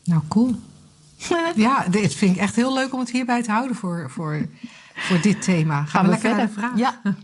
Nou, 0.04 0.22
cool. 0.28 0.56
ja, 1.56 1.88
dit 1.88 2.14
vind 2.14 2.36
ik 2.36 2.42
echt 2.42 2.56
heel 2.56 2.74
leuk 2.74 2.94
om 2.94 3.00
het 3.00 3.12
hierbij 3.12 3.44
te 3.44 3.52
houden 3.52 3.76
voor, 3.76 4.10
voor, 4.10 4.48
voor 4.96 5.22
dit 5.22 5.42
thema. 5.42 5.86
Gaan, 5.86 6.04
we 6.04 6.10
lekker 6.10 6.36
naar 6.36 6.48
de 6.48 6.54
vraag? 6.54 6.78
Ja. 6.78 7.02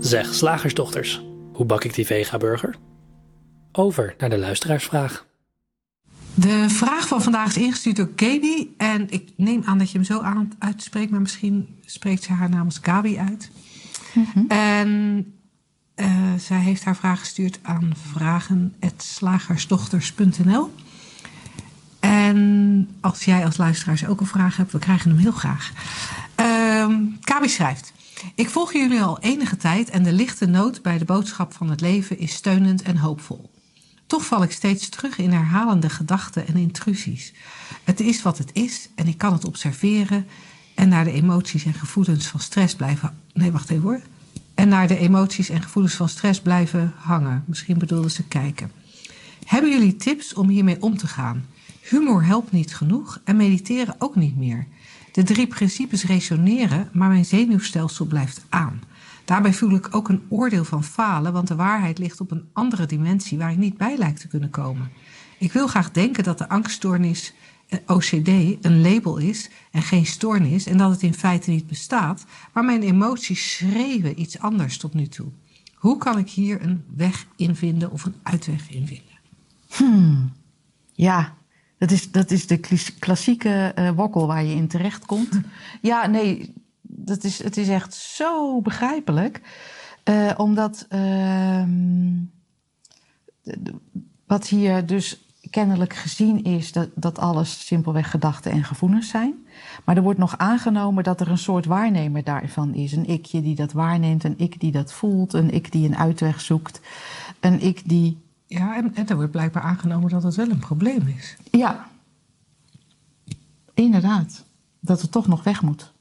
Zeg, 0.00 0.34
slagersdochters, 0.34 1.24
hoe 1.52 1.66
bak 1.66 1.84
ik 1.84 1.94
die 1.94 2.06
vega-burger? 2.06 2.76
Over 3.72 4.14
naar 4.18 4.30
de 4.30 4.38
luisteraarsvraag. 4.38 5.25
De 6.36 6.64
vraag 6.68 7.08
van 7.08 7.22
vandaag 7.22 7.46
is 7.46 7.56
ingestuurd 7.56 7.96
door 7.96 8.10
Gaby. 8.16 8.66
En 8.76 9.10
ik 9.10 9.28
neem 9.36 9.62
aan 9.64 9.78
dat 9.78 9.90
je 9.90 9.98
hem 9.98 10.06
zo 10.06 10.20
aan 10.20 10.52
uitspreekt, 10.58 11.10
maar 11.10 11.20
misschien 11.20 11.68
spreekt 11.84 12.22
ze 12.22 12.32
haar 12.32 12.48
namens 12.48 12.78
Gabi 12.82 13.18
uit. 13.18 13.50
En 14.48 15.24
eh, 15.94 16.34
zij 16.38 16.58
heeft 16.58 16.84
haar 16.84 16.96
vraag 16.96 17.18
gestuurd 17.18 17.58
aan 17.62 17.92
vragen.slagersdochters.nl. 18.12 20.74
En 22.00 22.88
als 23.00 23.24
jij 23.24 23.44
als 23.44 23.56
luisteraars 23.56 24.06
ook 24.06 24.20
een 24.20 24.26
vraag 24.26 24.56
hebt, 24.56 24.72
we 24.72 24.78
krijgen 24.78 25.10
hem 25.10 25.18
heel 25.18 25.32
graag. 25.32 25.72
Kabi 27.20 27.48
schrijft. 27.48 27.92
Ik 28.34 28.50
volg 28.50 28.72
jullie 28.72 29.02
al 29.02 29.18
enige 29.20 29.56
tijd 29.56 29.90
en 29.90 30.02
de 30.02 30.12
lichte 30.12 30.46
noot 30.46 30.82
bij 30.82 30.98
de 30.98 31.04
boodschap 31.04 31.52
van 31.52 31.70
het 31.70 31.80
leven 31.80 32.18
is 32.18 32.34
steunend 32.34 32.82
en 32.82 32.96
hoopvol. 32.96 33.50
Toch 34.06 34.24
val 34.24 34.42
ik 34.42 34.52
steeds 34.52 34.88
terug 34.88 35.18
in 35.18 35.32
herhalende 35.32 35.88
gedachten 35.88 36.46
en 36.46 36.56
intrusies. 36.56 37.32
Het 37.84 38.00
is 38.00 38.22
wat 38.22 38.38
het 38.38 38.50
is 38.52 38.88
en 38.94 39.06
ik 39.06 39.18
kan 39.18 39.32
het 39.32 39.44
observeren 39.44 40.26
en 40.74 40.88
naar 40.88 41.04
de 41.04 41.12
emoties 41.12 41.64
en 41.64 41.74
gevoelens 41.74 42.26
van 42.26 42.40
stress 42.40 42.74
blijven. 42.74 43.18
Nee, 43.32 43.52
wacht 43.52 43.70
even 43.70 43.82
hoor. 43.82 44.00
En 44.54 44.68
naar 44.68 44.88
de 44.88 44.98
emoties 44.98 45.48
en 45.48 45.62
gevoelens 45.62 45.94
van 45.94 46.08
stress 46.08 46.40
blijven 46.40 46.92
hangen. 46.96 47.44
Misschien 47.46 47.78
bedoelden 47.78 48.10
ze 48.10 48.22
kijken. 48.22 48.72
Hebben 49.44 49.70
jullie 49.70 49.96
tips 49.96 50.34
om 50.34 50.48
hiermee 50.48 50.82
om 50.82 50.96
te 50.96 51.06
gaan? 51.06 51.46
Humor 51.80 52.24
helpt 52.24 52.52
niet 52.52 52.74
genoeg 52.74 53.20
en 53.24 53.36
mediteren 53.36 53.94
ook 53.98 54.16
niet 54.16 54.36
meer. 54.36 54.66
De 55.12 55.22
drie 55.22 55.46
principes 55.46 56.04
resoneren, 56.04 56.88
maar 56.92 57.08
mijn 57.08 57.24
zenuwstelsel 57.24 58.06
blijft 58.06 58.44
aan. 58.48 58.80
Daarbij 59.26 59.52
voel 59.52 59.70
ik 59.70 59.94
ook 59.94 60.08
een 60.08 60.22
oordeel 60.28 60.64
van 60.64 60.84
falen, 60.84 61.32
want 61.32 61.48
de 61.48 61.54
waarheid 61.54 61.98
ligt 61.98 62.20
op 62.20 62.30
een 62.30 62.44
andere 62.52 62.86
dimensie 62.86 63.38
waar 63.38 63.50
ik 63.50 63.56
niet 63.56 63.76
bij 63.76 63.96
lijkt 63.96 64.20
te 64.20 64.28
kunnen 64.28 64.50
komen. 64.50 64.90
Ik 65.38 65.52
wil 65.52 65.66
graag 65.66 65.90
denken 65.90 66.24
dat 66.24 66.38
de 66.38 66.48
angststoornis 66.48 67.34
eh, 67.68 67.78
OCD 67.86 68.28
een 68.64 68.80
label 68.80 69.16
is 69.16 69.50
en 69.70 69.82
geen 69.82 70.06
stoornis 70.06 70.66
en 70.66 70.76
dat 70.76 70.90
het 70.90 71.02
in 71.02 71.14
feite 71.14 71.50
niet 71.50 71.66
bestaat, 71.66 72.24
maar 72.52 72.64
mijn 72.64 72.82
emoties 72.82 73.52
schreeuwen 73.56 74.20
iets 74.20 74.38
anders 74.38 74.78
tot 74.78 74.94
nu 74.94 75.06
toe. 75.06 75.26
Hoe 75.74 75.98
kan 75.98 76.18
ik 76.18 76.30
hier 76.30 76.62
een 76.62 76.84
weg 76.96 77.26
in 77.36 77.56
vinden 77.56 77.90
of 77.90 78.04
een 78.04 78.14
uitweg 78.22 78.70
in 78.70 78.86
vinden? 78.86 79.14
Ja, 80.92 81.34
dat 81.78 81.90
is, 81.90 82.10
dat 82.10 82.30
is 82.30 82.46
de 82.46 82.56
klas- 82.56 82.98
klassieke 82.98 83.72
eh, 83.74 83.90
wokkel 83.90 84.26
waar 84.26 84.44
je 84.44 84.54
in 84.54 84.68
terechtkomt. 84.68 85.40
Ja, 85.82 86.06
nee, 86.06 86.52
dat 86.88 87.24
is, 87.24 87.42
het 87.42 87.56
is 87.56 87.68
echt 87.68 87.94
zo 87.94 88.60
begrijpelijk. 88.60 89.40
Eh, 90.02 90.32
omdat 90.36 90.86
ehm, 90.88 92.14
wat 94.26 94.48
hier 94.48 94.86
dus 94.86 95.20
kennelijk 95.50 95.94
gezien 95.94 96.44
is, 96.44 96.72
dat, 96.72 96.88
dat 96.94 97.18
alles 97.18 97.66
simpelweg 97.66 98.10
gedachten 98.10 98.52
en 98.52 98.64
gevoelens 98.64 99.08
zijn. 99.08 99.46
Maar 99.84 99.96
er 99.96 100.02
wordt 100.02 100.18
nog 100.18 100.38
aangenomen 100.38 101.04
dat 101.04 101.20
er 101.20 101.30
een 101.30 101.38
soort 101.38 101.66
waarnemer 101.66 102.24
daarvan 102.24 102.74
is. 102.74 102.92
Een 102.92 103.08
ikje 103.08 103.42
die 103.42 103.54
dat 103.54 103.72
waarneemt, 103.72 104.24
een 104.24 104.38
ik 104.38 104.60
die 104.60 104.72
dat 104.72 104.92
voelt, 104.92 105.32
een 105.32 105.50
ik 105.50 105.72
die 105.72 105.88
een 105.88 105.96
uitweg 105.96 106.40
zoekt, 106.40 106.80
een 107.40 107.62
ik 107.62 107.88
die 107.88 108.18
Ja, 108.46 108.76
en, 108.76 108.94
en 108.94 109.08
er 109.08 109.16
wordt 109.16 109.30
blijkbaar 109.30 109.62
aangenomen 109.62 110.10
dat 110.10 110.22
het 110.22 110.34
wel 110.34 110.50
een 110.50 110.58
probleem 110.58 111.14
is. 111.16 111.36
Ja, 111.50 111.88
inderdaad. 113.74 114.44
Dat 114.80 115.00
het 115.00 115.12
toch 115.12 115.26
nog 115.26 115.42
weg 115.42 115.62
moet. 115.62 115.94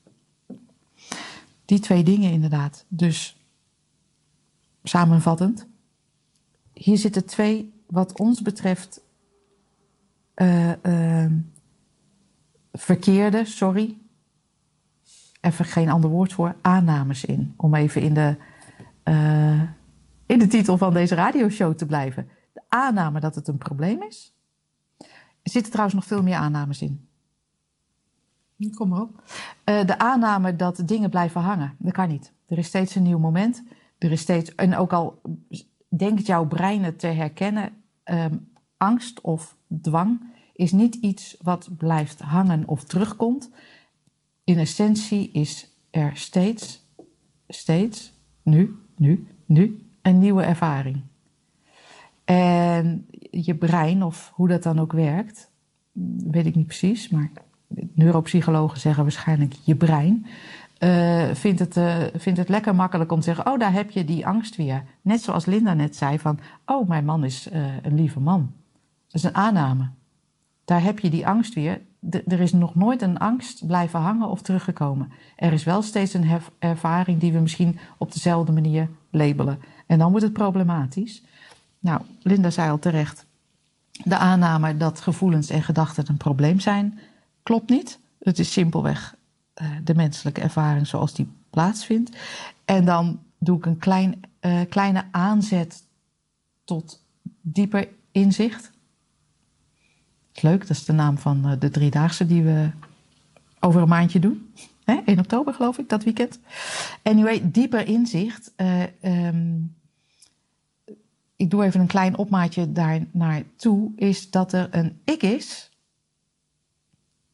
Die 1.66 1.80
twee 1.80 2.04
dingen 2.04 2.32
inderdaad. 2.32 2.86
Dus 2.88 3.46
samenvattend. 4.84 5.68
Hier 6.74 6.98
zitten 6.98 7.26
twee, 7.26 7.74
wat 7.88 8.20
ons 8.20 8.42
betreft, 8.42 9.02
eh, 10.34 11.24
eh, 11.24 11.32
verkeerde, 12.74 13.46
sorry. 13.46 13.98
Even 15.42 15.66
geen 15.66 15.90
ander 15.90 16.10
woord 16.10 16.34
voor, 16.34 16.56
aannames 16.62 17.26
in. 17.26 17.54
Om 17.58 17.76
even 17.76 18.02
in 18.02 18.14
de, 18.14 18.38
eh, 19.04 19.62
in 20.26 20.40
de 20.40 20.48
titel 20.48 20.78
van 20.78 20.94
deze 20.94 21.16
radioshow 21.16 21.76
te 21.76 21.86
blijven. 21.86 22.30
De 22.54 22.62
aanname 22.70 23.20
dat 23.20 23.36
het 23.36 23.48
een 23.48 23.58
probleem 23.58 24.04
is. 24.04 24.36
Er 25.42 25.52
zitten 25.52 25.72
trouwens 25.72 25.96
nog 25.96 26.06
veel 26.06 26.24
meer 26.24 26.36
aannames 26.36 26.82
in. 26.82 27.08
Kom 28.74 28.90
maar 28.90 29.02
op. 29.02 29.24
Eh, 29.64 29.86
de 29.86 30.00
aanname 30.00 30.56
dat 30.56 30.82
dingen 30.86 31.10
blijven 31.10 31.42
hangen, 31.42 31.76
dat 31.80 31.94
kan 31.94 32.08
niet. 32.08 32.34
Er 32.48 32.58
is 32.58 32.68
steeds 32.68 32.96
een 32.96 33.04
nieuw 33.04 33.20
moment. 33.20 33.64
Er 33.98 34.12
is 34.12 34.22
steeds, 34.22 34.56
en 34.56 34.76
ook 34.76 34.94
al 34.94 35.22
denkt 35.90 36.26
jouw 36.26 36.48
brein 36.48 36.84
het 36.84 37.00
te 37.00 37.08
herkennen, 37.08 37.74
ehm, 38.04 38.36
angst 38.78 39.22
of 39.22 39.58
dwang 39.82 40.34
is 40.54 40.72
niet 40.72 40.96
iets 40.96 41.38
wat 41.42 41.70
blijft 41.78 42.20
hangen 42.20 42.68
of 42.68 42.84
terugkomt. 42.84 43.52
In 44.44 44.58
essentie 44.58 45.32
is 45.32 45.72
er 45.90 46.18
steeds, 46.18 46.86
steeds, 47.48 48.14
nu, 48.44 48.76
nu, 48.96 49.28
nu, 49.46 49.90
een 50.02 50.20
nieuwe 50.20 50.44
ervaring. 50.44 51.02
En 52.26 53.06
je 53.32 53.56
brein, 53.56 54.04
of 54.04 54.32
hoe 54.34 54.48
dat 54.48 54.64
dan 54.64 54.80
ook 54.80 54.94
werkt, 54.94 55.52
weet 56.28 56.46
ik 56.46 56.56
niet 56.56 56.68
precies, 56.68 57.10
maar 57.10 57.32
neuropsychologen 57.96 58.80
zeggen 58.80 59.04
waarschijnlijk 59.04 59.54
je 59.64 59.76
brein, 59.76 60.26
uh, 60.80 61.24
vindt, 61.34 61.60
het, 61.60 61.78
uh, 61.78 61.96
vindt 62.16 62.40
het 62.40 62.50
lekker 62.50 62.76
makkelijk 62.76 63.12
om 63.12 63.20
te 63.20 63.26
zeggen: 63.26 63.48
Oh, 63.48 63.60
daar 63.60 63.74
heb 63.74 63.92
je 63.92 64.06
die 64.06 64.28
angst 64.28 64.56
weer. 64.56 64.84
Net 65.02 65.22
zoals 65.22 65.46
Linda 65.46 65.74
net 65.74 65.96
zei: 65.96 66.20
van, 66.20 66.40
Oh, 66.66 66.88
mijn 66.88 67.06
man 67.06 67.24
is 67.24 67.50
uh, 67.54 67.66
een 67.82 67.96
lieve 67.96 68.20
man. 68.20 68.52
Dat 69.08 69.16
is 69.16 69.24
een 69.24 69.36
aanname. 69.36 69.90
Daar 70.66 70.84
heb 70.84 71.00
je 71.00 71.10
die 71.10 71.28
angst 71.28 71.54
weer. 71.54 71.82
Er 72.28 72.40
is 72.40 72.54
nog 72.54 72.76
nooit 72.76 73.02
een 73.02 73.18
angst 73.18 73.68
blijven 73.68 74.00
hangen 74.00 74.30
of 74.30 74.42
teruggekomen. 74.42 75.12
Er 75.36 75.54
is 75.54 75.64
wel 75.64 75.82
steeds 75.82 76.14
een 76.14 76.42
ervaring 76.60 77.20
die 77.20 77.34
we 77.34 77.40
misschien 77.40 77.80
op 77.98 78.14
dezelfde 78.14 78.52
manier 78.52 78.90
labelen. 79.10 79.60
En 79.86 80.00
dan 80.00 80.10
wordt 80.10 80.26
het 80.26 80.34
problematisch. 80.34 81.24
Nou, 81.80 82.02
Linda 82.22 82.50
zei 82.50 82.70
al 82.70 82.80
terecht: 82.80 83.26
de 84.04 84.18
aanname 84.18 84.78
dat 84.78 85.02
gevoelens 85.02 85.50
en 85.50 85.64
gedachten 85.64 86.06
een 86.08 86.18
probleem 86.18 86.60
zijn, 86.60 87.00
klopt 87.46 87.70
niet. 87.70 88.00
Het 88.20 88.40
is 88.40 88.52
simpelweg 88.52 89.16
uh, 89.62 89.72
de 89.84 89.96
menselijke 89.96 90.42
ervaring 90.42 90.88
zoals 90.88 91.14
die 91.14 91.28
plaatsvindt. 91.50 92.18
En 92.66 92.86
dan 92.86 93.20
doe 93.38 93.58
ik 93.58 93.66
een 93.66 93.78
klein, 93.78 94.22
uh, 94.42 94.62
kleine 94.70 95.06
aanzet 95.12 95.84
tot 96.64 97.04
dieper 97.42 97.88
inzicht. 98.12 98.72
Leuk, 100.34 100.60
dat 100.60 100.78
is 100.78 100.86
de 100.86 100.94
naam 100.94 101.18
van 101.18 101.52
uh, 101.52 101.60
de 101.60 101.70
driedaagse 101.70 102.26
die 102.26 102.44
we 102.44 102.70
over 103.60 103.82
een 103.82 103.88
maandje 103.88 104.20
doen. 104.20 104.54
Hè? 104.84 105.02
In 105.06 105.20
oktober 105.20 105.54
geloof 105.54 105.78
ik, 105.78 105.90
dat 105.90 106.04
weekend. 106.04 106.40
Anyway, 107.04 107.52
dieper 107.52 107.88
inzicht. 107.88 108.54
Um, 109.02 109.76
ik 111.36 111.50
doe 111.50 111.64
even 111.64 111.80
een 111.80 111.88
klein 111.88 112.18
opmaatje 112.18 112.72
daar 112.72 113.06
naartoe. 113.12 113.92
Is 113.96 114.30
dat 114.30 114.54
er 114.54 114.68
een 114.72 115.00
ik 115.04 115.24
is 115.24 115.70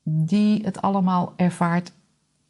die 0.03 0.63
het 0.63 0.81
allemaal 0.81 1.33
ervaart 1.35 1.91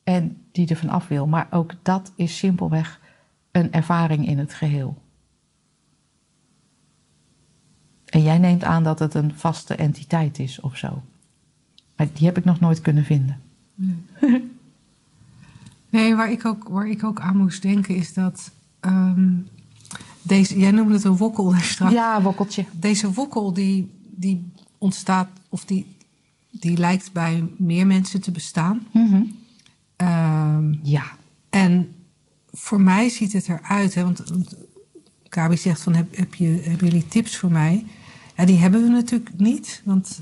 en 0.04 0.38
die 0.52 0.68
er 0.68 0.76
vanaf 0.76 1.08
wil. 1.08 1.28
Maar 1.28 1.48
ook 1.50 1.74
dat 1.82 2.12
is 2.16 2.38
simpelweg 2.38 3.00
een 3.52 3.72
ervaring 3.72 4.28
in 4.28 4.38
het 4.38 4.54
geheel. 4.54 5.02
En 8.06 8.22
jij 8.22 8.38
neemt 8.38 8.64
aan 8.64 8.84
dat 8.84 9.00
het 9.00 9.14
een 9.14 9.36
vaste 9.36 9.76
entiteit 9.76 10.40
is 10.40 10.60
of 10.60 10.78
zo. 10.78 11.02
Maar 11.96 12.08
die 12.14 12.26
heb 12.26 12.38
ik 12.38 12.46
nog 12.46 12.60
nooit 12.60 12.82
kunnen 12.82 13.06
vinden. 13.06 13.42
Nee, 13.76 14.06
nee 15.90 16.16
waar, 16.16 16.32
ik 16.32 16.46
ook, 16.46 16.68
waar 16.68 16.88
ik 16.88 17.04
ook 17.04 17.20
aan 17.20 17.38
moest 17.38 17.62
denken 17.62 17.96
is 17.96 18.14
dat. 18.14 18.52
Um, 18.82 19.48
deze, 20.22 20.60
jij 20.60 20.72
noemde 20.72 20.94
het 20.94 21.04
een 21.04 21.18
wokkel 21.18 21.50
daar 21.50 21.62
straks. 21.62 21.94
Ja, 21.94 22.22
wokkeltje. 22.22 22.66
Deze 22.72 23.14
wokkel 23.14 23.54
die, 23.54 23.92
die 24.10 24.52
ontstaat, 24.78 25.30
of 25.50 25.66
die, 25.66 25.96
die 26.52 26.78
lijkt 26.78 27.12
bij 27.12 27.44
meer 27.58 27.88
mensen 27.88 28.22
te 28.22 28.32
bestaan. 28.32 28.88
Mm 28.92 29.10
-hmm. 29.10 29.40
Um, 30.08 30.80
ja. 30.84 31.04
En 31.50 31.96
voor 32.52 32.82
mij 32.82 33.10
ziet 33.10 33.34
het 33.34 33.50
eruit, 33.50 33.94
hè, 33.94 34.04
want, 34.04 34.24
Gabi 35.30 35.58
zegt 35.58 35.82
van 35.82 35.96
heb, 35.96 36.18
heb 36.18 36.34
je, 36.34 36.62
hebben 36.64 36.88
jullie 36.88 37.08
tips 37.08 37.38
voor 37.38 37.52
mij? 37.52 37.86
Ja, 38.38 38.46
die 38.46 38.58
hebben 38.58 38.84
we 38.84 38.90
natuurlijk 38.90 39.30
niet, 39.38 39.82
want 39.86 40.22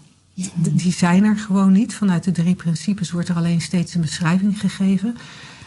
die 0.55 0.91
zijn 0.91 1.23
er 1.23 1.37
gewoon 1.37 1.71
niet. 1.71 1.95
Vanuit 1.95 2.23
de 2.23 2.31
drie 2.31 2.55
principes 2.55 3.11
wordt 3.11 3.29
er 3.29 3.35
alleen 3.35 3.61
steeds 3.61 3.93
een 3.93 4.01
beschrijving 4.01 4.59
gegeven. 4.59 5.17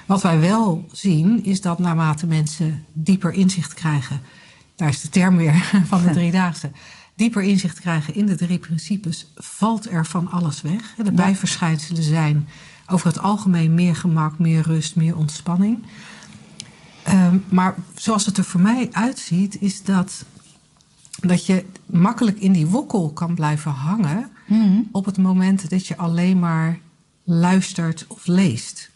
Wat 0.07 0.23
wij 0.23 0.41
wel 0.41 0.87
zien, 0.93 1.45
is 1.45 1.61
dat 1.61 1.79
naarmate 1.79 2.27
mensen 2.27 2.85
dieper 2.93 3.33
inzicht 3.33 3.75
krijgen, 3.75 4.21
daar 4.77 4.89
is 4.89 5.01
de 5.01 5.09
term 5.09 5.37
weer 5.37 5.55
van 5.91 6.03
de 6.03 6.11
driedaagse, 6.11 6.71
dieper 7.23 7.43
inzicht 7.43 7.81
krijgen 7.81 8.15
in 8.15 8.27
de 8.27 8.35
drie 8.35 8.59
principes, 8.59 9.27
valt 9.37 9.91
er 9.91 10.07
van 10.07 10.31
alles 10.31 10.63
weg. 10.63 10.95
De 11.03 11.13
bijverschijnselen 11.13 12.03
zijn 12.03 12.49
over 12.87 13.07
het 13.07 13.19
algemeen 13.19 13.75
meer 13.75 13.97
gemak, 13.97 14.39
meer 14.39 14.63
rust, 14.63 14.97
meer 14.97 15.17
ontspanning. 15.17 15.79
Um, 17.09 17.45
maar 17.49 17.75
zoals 17.95 18.27
het 18.27 18.39
er 18.39 18.45
voor 18.45 18.61
mij 18.61 18.89
uitziet, 18.93 19.61
is 19.61 19.83
dat, 19.83 20.25
dat 21.21 21.47
je 21.47 21.65
makkelijk 21.87 22.39
in 22.39 22.53
die 22.53 22.67
wokkel 22.67 23.11
kan 23.11 23.35
blijven 23.35 23.71
hangen 23.71 24.31
mm 24.47 24.61
-hmm. 24.61 24.89
op 24.93 25.05
het 25.05 25.19
moment 25.19 25.71
dat 25.71 25.87
je 25.87 25.97
alleen 25.97 26.39
maar 26.39 26.79
luistert 27.25 28.05
of 28.09 28.27
leest 28.27 28.91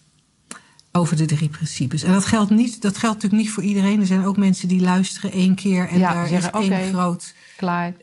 over 0.92 1.16
de 1.16 1.24
drie 1.24 1.48
principes. 1.48 2.02
En 2.02 2.12
dat 2.12 2.24
geldt, 2.24 2.50
niet, 2.50 2.82
dat 2.82 2.98
geldt 2.98 3.14
natuurlijk 3.14 3.42
niet 3.42 3.52
voor 3.52 3.62
iedereen. 3.62 4.00
Er 4.00 4.06
zijn 4.06 4.24
ook 4.24 4.36
mensen 4.36 4.68
die 4.68 4.80
luisteren 4.80 5.32
één 5.32 5.54
keer 5.54 5.88
en 5.88 5.98
ja, 5.98 6.12
daar 6.12 6.26
zeggen, 6.26 6.52
is 6.52 6.60
één 6.60 6.72
okay, 6.72 6.88
groot... 6.88 7.34
Klaar. 7.56 7.94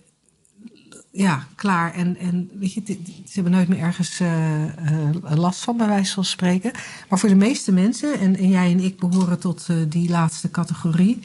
Ja, 1.16 1.48
klaar. 1.56 1.94
En, 1.94 2.18
en 2.18 2.50
weet 2.54 2.74
je, 2.74 2.82
ze 3.06 3.32
hebben 3.34 3.52
nooit 3.52 3.68
meer 3.68 3.80
ergens 3.80 4.20
uh, 4.20 4.64
uh, 4.66 5.10
last 5.22 5.64
van, 5.64 5.78
bij 5.78 5.88
wijze 5.88 6.14
van 6.14 6.26
spreken. 6.26 6.72
Maar 7.10 7.20
voor 7.20 7.30
de 7.30 7.36
meeste 7.36 7.72
mensen, 7.72 8.20
en, 8.20 8.36
en 8.36 8.50
jij 8.50 8.72
en 8.72 8.80
ik 8.80 9.00
behoren 9.00 9.40
tot 9.40 9.68
uh, 9.72 9.78
die 9.88 10.10
laatste 10.10 10.52
categorie, 10.52 11.20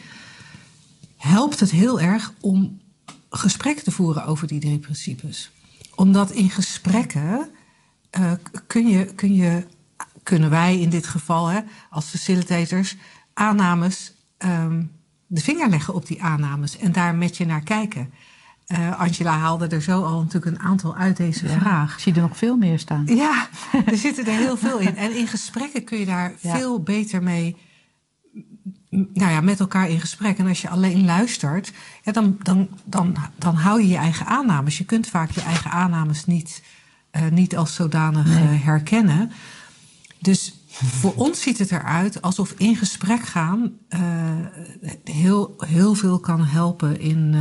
helpt 1.17 1.61
het 1.61 1.71
heel 1.71 2.01
erg 2.01 2.33
om 2.41 2.81
gesprek 3.31 3.79
te 3.79 3.91
voeren 3.91 4.25
over 4.25 4.47
die 4.47 4.61
drie 4.61 4.79
principes. 4.79 5.51
Omdat 5.95 6.31
in 6.31 6.51
gesprekken 6.51 7.49
kun 8.67 8.89
je, 8.89 9.05
kun 9.05 9.35
je 9.35 9.67
kunnen 10.23 10.51
wij 10.51 10.81
in 10.81 10.91
dit 10.91 11.07
geval 11.07 11.47
hè, 11.47 11.61
als 11.91 12.05
facilitators 12.05 12.97
aannames, 13.35 14.13
um, 14.39 14.91
de 15.27 15.41
vinger 15.41 15.69
leggen 15.69 15.95
op 15.95 16.07
die 16.07 16.23
aannames 16.23 16.79
en 16.79 16.93
daar 16.93 17.15
met 17.15 17.37
je 17.37 17.47
naar 17.47 17.63
kijken. 17.63 18.13
Uh, 18.69 19.01
Angela 19.01 19.39
haalde 19.39 19.67
er 19.67 19.83
zo 19.83 20.03
al 20.03 20.21
natuurlijk 20.21 20.57
een 20.57 20.67
aantal 20.67 20.97
uit 20.97 21.17
deze 21.17 21.49
ja, 21.49 21.59
vraag. 21.59 21.93
Ik 21.95 21.99
zie 21.99 22.15
er 22.15 22.21
nog 22.21 22.37
veel 22.37 22.57
meer 22.57 22.79
staan. 22.79 23.07
Ja, 23.07 23.49
er 23.87 23.97
zitten 23.97 24.27
er 24.27 24.33
heel 24.33 24.57
veel 24.57 24.79
in. 24.79 24.97
En 24.97 25.17
in 25.17 25.27
gesprekken 25.27 25.85
kun 25.85 25.99
je 25.99 26.07
daar 26.07 26.33
ja. 26.41 26.57
veel 26.57 26.83
beter 26.83 27.23
mee, 27.23 27.57
nou 28.91 29.31
ja, 29.31 29.41
met 29.41 29.61
elkaar 29.61 29.89
in 29.89 30.01
gesprek. 30.01 30.39
En 30.39 30.47
als 30.47 30.63
je 30.63 30.69
alleen 30.69 31.05
luistert, 31.05 31.73
ja, 32.03 32.13
dan, 32.13 32.39
dan, 32.43 32.69
dan, 32.85 33.17
dan 33.39 33.55
hou 33.55 33.81
je 33.81 33.89
je 33.89 33.97
eigen 33.97 34.27
aannames. 34.27 34.79
Je 34.79 34.85
kunt 34.85 35.07
vaak 35.07 35.31
je 35.31 35.43
eigen 35.43 35.71
aannames 35.71 36.27
niet, 36.27 36.63
uh, 37.13 37.29
niet 37.29 37.57
als 37.57 37.75
zodanig 37.75 38.27
nee. 38.27 38.43
uh, 38.43 38.65
herkennen. 38.65 39.33
Dus 40.19 40.55
voor 40.71 41.15
ons 41.25 41.41
ziet 41.43 41.59
het 41.59 41.73
eruit 41.73 42.23
alsof 42.23 42.55
in 42.57 42.77
gesprek 42.77 43.23
gaan 43.23 43.73
heel, 45.05 45.55
heel 45.59 45.95
veel 45.95 46.19
kan 46.19 46.45
helpen 46.45 47.01
in, 47.01 47.35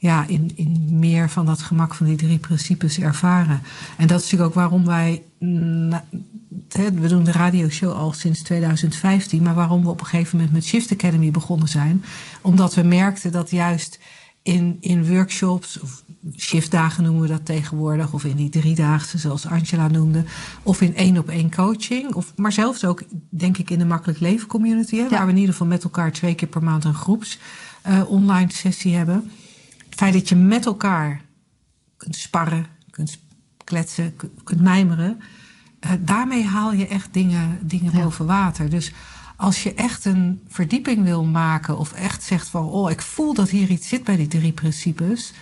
ja, 0.00 0.26
in, 0.26 0.52
in 0.54 0.86
meer 0.90 1.30
van 1.30 1.46
dat 1.46 1.62
gemak 1.62 1.94
van 1.94 2.06
die 2.06 2.16
drie 2.16 2.38
principes 2.38 2.98
ervaren. 2.98 3.62
En 3.96 4.06
dat 4.06 4.18
is 4.18 4.24
natuurlijk 4.24 4.50
ook 4.50 4.56
waarom 4.56 4.84
wij. 4.86 5.22
Na, 5.38 6.04
we 6.74 7.08
doen 7.08 7.24
de 7.24 7.32
radioshow 7.32 7.92
al 7.92 8.12
sinds 8.12 8.42
2015, 8.42 9.42
maar 9.42 9.54
waarom 9.54 9.82
we 9.82 9.88
op 9.88 10.00
een 10.00 10.06
gegeven 10.06 10.36
moment 10.36 10.54
met 10.54 10.64
Shift 10.64 10.92
Academy 10.92 11.30
begonnen 11.30 11.68
zijn. 11.68 12.04
Omdat 12.40 12.74
we 12.74 12.82
merkten 12.82 13.32
dat 13.32 13.50
juist 13.50 13.98
in, 14.42 14.76
in 14.80 15.08
workshops, 15.08 15.80
of 15.80 16.02
shiftdagen 16.36 17.02
noemen 17.02 17.22
we 17.22 17.28
dat 17.28 17.44
tegenwoordig, 17.44 18.12
of 18.12 18.24
in 18.24 18.36
die 18.36 18.48
driedaagse 18.48 19.18
zoals 19.18 19.46
Angela 19.46 19.88
noemde, 19.88 20.24
of 20.62 20.80
in 20.80 20.96
één 20.96 21.18
op 21.18 21.28
één 21.28 21.54
coaching, 21.54 22.14
of, 22.14 22.32
maar 22.36 22.52
zelfs 22.52 22.84
ook 22.84 23.02
denk 23.28 23.58
ik 23.58 23.70
in 23.70 23.78
de 23.78 23.84
Makkelijk 23.84 24.20
Leven 24.20 24.46
community, 24.46 24.96
hè, 24.96 25.02
ja. 25.02 25.08
waar 25.08 25.24
we 25.24 25.32
in 25.32 25.38
ieder 25.38 25.52
geval 25.52 25.66
met 25.66 25.84
elkaar 25.84 26.12
twee 26.12 26.34
keer 26.34 26.48
per 26.48 26.62
maand 26.62 26.84
een 26.84 26.94
groeps 26.94 27.38
uh, 27.88 28.10
online 28.10 28.52
sessie 28.52 28.94
hebben. 28.94 29.30
Feit 30.00 30.12
dat 30.12 30.28
je 30.28 30.36
met 30.36 30.66
elkaar 30.66 31.20
kunt 31.96 32.16
sparren, 32.16 32.66
kunt 32.90 33.18
kletsen, 33.64 34.16
kunt 34.44 34.60
mijmeren, 34.60 35.20
uh, 35.80 35.90
daarmee 35.98 36.44
haal 36.44 36.72
je 36.72 36.86
echt 36.86 37.12
dingen, 37.12 37.58
dingen 37.62 37.92
ja. 37.96 38.02
boven 38.02 38.26
water. 38.26 38.70
Dus 38.70 38.92
als 39.36 39.62
je 39.62 39.74
echt 39.74 40.04
een 40.04 40.40
verdieping 40.48 41.04
wil 41.04 41.24
maken 41.24 41.78
of 41.78 41.92
echt 41.92 42.22
zegt 42.22 42.48
van, 42.48 42.64
oh, 42.64 42.90
ik 42.90 43.02
voel 43.02 43.34
dat 43.34 43.48
hier 43.48 43.70
iets 43.70 43.88
zit 43.88 44.04
bij 44.04 44.16
die 44.16 44.26
drie 44.26 44.52
principes. 44.52 45.32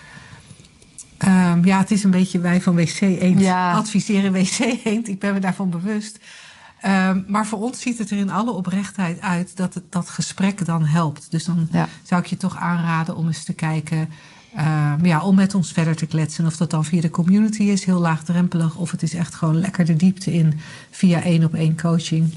Um, 1.17 1.65
ja, 1.65 1.77
het 1.77 1.91
is 1.91 2.03
een 2.03 2.11
beetje 2.11 2.39
wij 2.39 2.61
van 2.61 2.75
WC 2.75 3.01
Eend 3.01 3.39
ja. 3.39 3.73
adviseren 3.73 4.31
WC 4.31 4.59
Eend. 4.83 5.07
Ik 5.07 5.19
ben 5.19 5.33
me 5.33 5.39
daarvan 5.39 5.69
bewust. 5.69 6.19
Um, 6.85 7.25
maar 7.27 7.47
voor 7.47 7.59
ons 7.59 7.81
ziet 7.81 7.97
het 7.97 8.11
er 8.11 8.17
in 8.17 8.29
alle 8.29 8.51
oprechtheid 8.51 9.21
uit 9.21 9.57
dat 9.57 9.73
het, 9.73 9.91
dat 9.91 10.09
gesprek 10.09 10.65
dan 10.65 10.85
helpt. 10.85 11.31
Dus 11.31 11.43
dan 11.43 11.67
ja. 11.71 11.87
zou 12.03 12.21
ik 12.21 12.27
je 12.27 12.37
toch 12.37 12.57
aanraden 12.57 13.15
om 13.15 13.27
eens 13.27 13.43
te 13.43 13.53
kijken. 13.53 14.09
Um, 14.57 15.05
ja, 15.05 15.21
om 15.21 15.35
met 15.35 15.55
ons 15.55 15.71
verder 15.71 15.95
te 15.95 16.05
kletsen. 16.05 16.45
Of 16.45 16.57
dat 16.57 16.69
dan 16.69 16.85
via 16.85 17.01
de 17.01 17.09
community 17.09 17.63
is, 17.63 17.85
heel 17.85 17.99
laagdrempelig. 17.99 18.75
Of 18.75 18.91
het 18.91 19.03
is 19.03 19.13
echt 19.13 19.35
gewoon 19.35 19.59
lekker 19.59 19.85
de 19.85 19.95
diepte 19.95 20.33
in 20.33 20.59
via 20.91 21.21
één 21.21 21.43
op 21.43 21.53
één 21.53 21.77
coaching. 21.81 22.33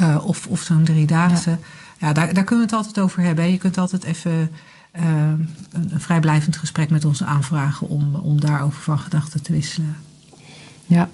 Uh, 0.00 0.26
of, 0.26 0.46
of 0.46 0.60
zo'n 0.60 0.84
driedaagse. 0.84 1.50
Ja, 1.50 1.58
ja 1.98 2.12
daar, 2.12 2.34
daar 2.34 2.44
kunnen 2.44 2.66
we 2.66 2.74
het 2.74 2.84
altijd 2.84 3.04
over 3.04 3.22
hebben. 3.22 3.50
Je 3.50 3.58
kunt 3.58 3.78
altijd 3.78 4.04
even 4.04 4.32
uh, 4.32 5.02
een, 5.72 5.92
een 5.92 6.00
vrijblijvend 6.00 6.56
gesprek 6.56 6.90
met 6.90 7.04
ons 7.04 7.22
aanvragen 7.22 7.88
om, 7.88 8.14
om 8.14 8.40
daarover 8.40 8.82
van 8.82 8.98
gedachten 8.98 9.42
te 9.42 9.52
wisselen. 9.52 9.96
Ja, 10.86 11.08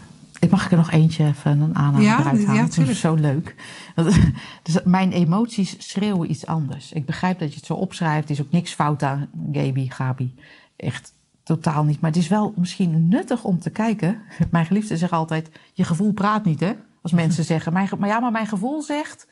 mag 0.49 0.65
ik 0.65 0.71
er 0.71 0.77
nog 0.77 0.91
eentje 0.91 1.27
even 1.27 1.61
een 1.61 1.77
aanname 1.77 2.05
ja, 2.05 2.21
eruit 2.21 2.45
halen? 2.45 2.55
Ja, 2.55 2.77
dat 2.77 2.89
is 2.89 3.01
zo 3.01 3.15
leuk. 3.15 3.55
Dus 4.63 4.83
mijn 4.85 5.13
emoties 5.13 5.75
schreeuwen 5.79 6.31
iets 6.31 6.47
anders. 6.47 6.93
Ik 6.93 7.07
begrijp 7.07 7.39
dat 7.39 7.49
je 7.49 7.57
het 7.57 7.67
zo 7.67 7.75
opschrijft. 7.75 8.25
Er 8.25 8.35
is 8.35 8.41
ook 8.41 8.51
niks 8.51 8.73
fout 8.73 9.03
aan, 9.03 9.29
Gaby, 9.53 9.91
Gabi. 9.91 10.35
Echt 10.77 11.13
totaal 11.43 11.85
niet. 11.85 12.01
Maar 12.01 12.11
het 12.11 12.19
is 12.19 12.29
wel 12.29 12.55
misschien 12.57 13.09
nuttig 13.09 13.45
om 13.45 13.59
te 13.59 13.71
kijken. 13.71 14.23
Mijn 14.51 14.67
geliefde 14.67 14.97
zegt 14.97 15.13
altijd, 15.13 15.51
je 15.73 15.85
gevoel 15.85 16.13
praat 16.13 16.45
niet, 16.45 16.61
hè? 16.61 16.73
Als 17.03 17.13
mensen 17.13 17.45
zeggen, 17.55 17.73
mijn, 17.73 17.89
maar 17.99 18.09
ja, 18.09 18.21
maar 18.21 18.33
mijn 18.33 18.47
gevoel 18.47 18.83
zegt... 18.83 19.27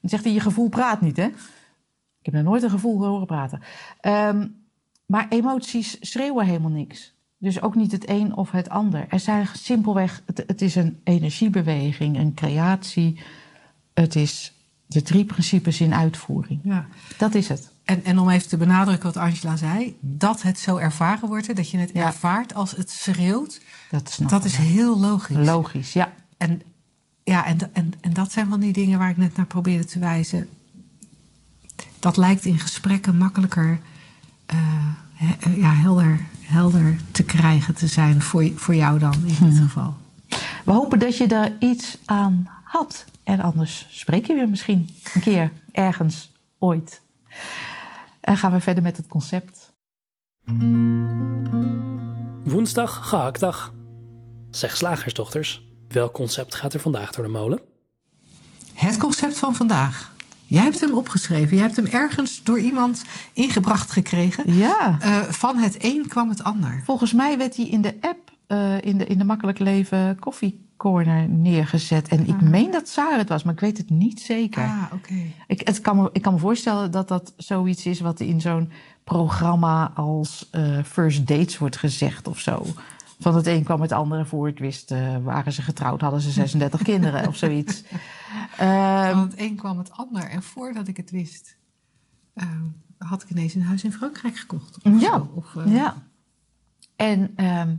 Dan 0.00 0.10
zegt 0.10 0.24
hij, 0.24 0.32
je 0.32 0.40
gevoel 0.40 0.68
praat 0.68 1.00
niet, 1.00 1.16
hè? 1.16 1.26
Ik 2.24 2.32
heb 2.32 2.34
nog 2.34 2.44
nooit 2.44 2.62
een 2.62 2.70
gevoel 2.70 3.04
horen 3.04 3.26
praten. 3.26 3.60
Ehm, 4.00 4.46
maar 5.06 5.26
emoties 5.28 5.96
schreeuwen 6.00 6.46
helemaal 6.46 6.70
niks. 6.70 7.13
Dus 7.44 7.62
ook 7.62 7.74
niet 7.74 7.92
het 7.92 8.08
een 8.08 8.34
of 8.36 8.50
het 8.50 8.68
ander. 8.68 9.06
Er 9.08 9.20
zijn 9.20 9.48
simpelweg, 9.52 10.22
het, 10.26 10.44
het 10.46 10.62
is 10.62 10.74
een 10.74 10.98
energiebeweging, 11.04 12.18
een 12.18 12.34
creatie. 12.34 13.20
Het 13.94 14.16
is 14.16 14.52
de 14.86 15.02
drie 15.02 15.24
principes 15.24 15.80
in 15.80 15.94
uitvoering. 15.94 16.60
Ja. 16.62 16.86
Dat 17.18 17.34
is 17.34 17.48
het. 17.48 17.72
En, 17.84 18.04
en 18.04 18.18
om 18.18 18.28
even 18.30 18.48
te 18.48 18.56
benadrukken 18.56 19.12
wat 19.12 19.22
Angela 19.22 19.56
zei, 19.56 19.96
dat 20.00 20.42
het 20.42 20.58
zo 20.58 20.76
ervaren 20.76 21.28
wordt, 21.28 21.56
dat 21.56 21.70
je 21.70 21.78
het 21.78 21.90
Ja. 21.94 22.06
ervaart 22.06 22.54
als 22.54 22.70
het 22.76 22.90
schreeuwt, 22.90 23.60
Dat, 23.90 24.10
snap 24.10 24.28
dat 24.30 24.44
is 24.44 24.56
heel 24.56 25.00
logisch. 25.00 25.46
logisch, 25.46 25.92
ja. 25.92 26.12
En, 26.36 26.62
ja, 27.24 27.46
en, 27.46 27.58
en, 27.72 27.92
en 28.00 28.12
dat 28.12 28.32
zijn 28.32 28.48
van 28.48 28.60
die 28.60 28.72
dingen 28.72 28.98
waar 28.98 29.10
ik 29.10 29.16
net 29.16 29.36
naar 29.36 29.46
probeerde 29.46 29.84
te 29.84 29.98
wijzen. 29.98 30.48
Dat 31.98 32.16
lijkt 32.16 32.44
in 32.44 32.58
gesprekken 32.58 33.16
makkelijker 33.16 33.80
eh, 34.46 34.86
ja, 35.56 35.72
helder, 35.72 36.20
helder 36.40 36.96
te 37.10 37.22
krijgen 37.22 37.74
te 37.74 37.86
zijn 37.86 38.22
voor, 38.22 38.50
voor 38.54 38.74
jou 38.74 38.98
dan 38.98 39.14
in 39.14 39.50
dit 39.50 39.58
geval. 39.58 39.94
We 40.64 40.72
hopen 40.72 40.98
dat 40.98 41.16
je 41.16 41.26
er 41.26 41.52
iets 41.58 41.98
aan 42.04 42.48
had. 42.64 43.04
En 43.22 43.40
anders 43.40 43.86
spreken 43.90 44.36
we 44.36 44.46
misschien 44.46 44.88
een 45.14 45.20
keer 45.20 45.52
ergens 45.72 46.32
ooit. 46.58 47.00
En 48.20 48.36
gaan 48.36 48.52
we 48.52 48.60
verder 48.60 48.82
met 48.82 48.96
het 48.96 49.06
concept. 49.06 49.72
Woensdag, 52.44 53.08
gehaktdag. 53.08 53.72
Zeg 54.50 54.76
slagersdochters, 54.76 55.66
welk 55.88 56.12
concept 56.12 56.54
gaat 56.54 56.74
er 56.74 56.80
vandaag 56.80 57.12
door 57.12 57.24
de 57.24 57.30
molen? 57.30 57.60
Het 58.74 58.96
concept 58.96 59.38
van 59.38 59.54
vandaag. 59.54 60.13
Jij 60.54 60.62
hebt 60.62 60.80
hem 60.80 60.94
opgeschreven. 60.94 61.56
Jij 61.56 61.66
hebt 61.66 61.76
hem 61.76 61.86
ergens 61.86 62.42
door 62.42 62.58
iemand 62.58 63.04
ingebracht 63.32 63.90
gekregen. 63.90 64.54
Ja. 64.54 64.96
Eh, 65.00 65.16
van 65.22 65.56
het 65.56 65.76
een 65.84 66.08
kwam 66.08 66.28
het 66.28 66.44
ander. 66.44 66.82
Volgens 66.84 67.12
mij 67.12 67.38
werd 67.38 67.56
hij 67.56 67.66
in 67.66 67.82
de 67.82 67.94
app, 68.00 68.30
eh, 68.46 68.82
in, 68.82 68.98
de, 68.98 69.06
in 69.06 69.18
de 69.18 69.24
Makkelijk 69.24 69.58
Leven 69.58 70.18
Coffee 70.18 70.60
Corner 70.76 71.28
neergezet. 71.28 72.08
En 72.08 72.28
ik 72.28 72.40
meen 72.40 72.70
dat 72.70 72.88
Sarah 72.88 73.18
het 73.18 73.28
was, 73.28 73.42
maar 73.42 73.54
ik 73.54 73.60
weet 73.60 73.78
het 73.78 73.90
niet 73.90 74.20
zeker. 74.20 74.62
Ah, 74.62 74.82
oké. 74.92 75.14
Ik, 75.46 75.66
het 75.66 75.80
kan 75.80 75.96
me, 75.96 76.10
ik 76.12 76.22
kan 76.22 76.32
me 76.32 76.38
voorstellen 76.38 76.90
dat 76.90 77.08
dat 77.08 77.32
zoiets 77.36 77.86
is 77.86 78.00
wat 78.00 78.20
in 78.20 78.40
zo'n 78.40 78.70
programma 79.04 79.92
als 79.94 80.48
eh, 80.50 80.78
First 80.84 81.26
Dates 81.26 81.58
wordt 81.58 81.76
gezegd 81.76 82.28
of 82.28 82.38
zo. 82.38 82.66
Van 83.20 83.36
het 83.36 83.46
een 83.46 83.64
kwam 83.64 83.80
het 83.80 83.92
andere 83.92 84.24
voor 84.24 84.46
het 84.46 84.58
wist, 84.58 84.94
waren 85.22 85.52
ze 85.52 85.62
getrouwd, 85.62 86.00
hadden 86.00 86.20
ze 86.20 86.30
36 86.42 86.82
kinderen 86.82 87.28
of 87.28 87.36
zoiets. 87.36 87.82
Ehm, 88.58 89.10
Van 89.14 89.22
het 89.22 89.38
een 89.38 89.56
kwam 89.56 89.78
het 89.78 89.90
ander. 89.90 90.22
En 90.22 90.42
voordat 90.42 90.88
ik 90.88 90.96
het 90.96 91.10
wist, 91.10 91.56
eh, 92.34 92.60
had 92.98 93.22
ik 93.22 93.30
ineens 93.30 93.54
een 93.54 93.62
huis 93.62 93.84
in 93.84 93.92
Frankrijk 93.92 94.36
gekocht. 94.36 94.76
Of 94.82 95.00
Ja. 95.00 95.08
zo. 95.16 95.30
Of, 95.34 95.56
eh, 95.56 95.74
Ja. 95.74 96.02
En 96.96 97.32
ehm, 97.36 97.76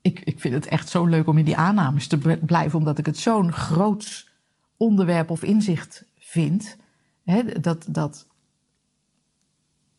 ik, 0.00 0.20
ik 0.20 0.40
vind 0.40 0.54
het 0.54 0.66
echt 0.66 0.88
zo 0.88 1.04
leuk 1.04 1.26
om 1.26 1.38
in 1.38 1.44
die 1.44 1.56
aannames 1.56 2.06
te 2.06 2.38
blijven, 2.46 2.78
omdat 2.78 2.98
ik 2.98 3.06
het 3.06 3.18
zo'n 3.18 3.52
groot 3.52 4.30
onderwerp 4.76 5.30
of 5.30 5.42
inzicht 5.42 6.04
vind. 6.18 6.76
Hè, 7.24 7.60
dat, 7.60 7.86
dat, 7.88 8.26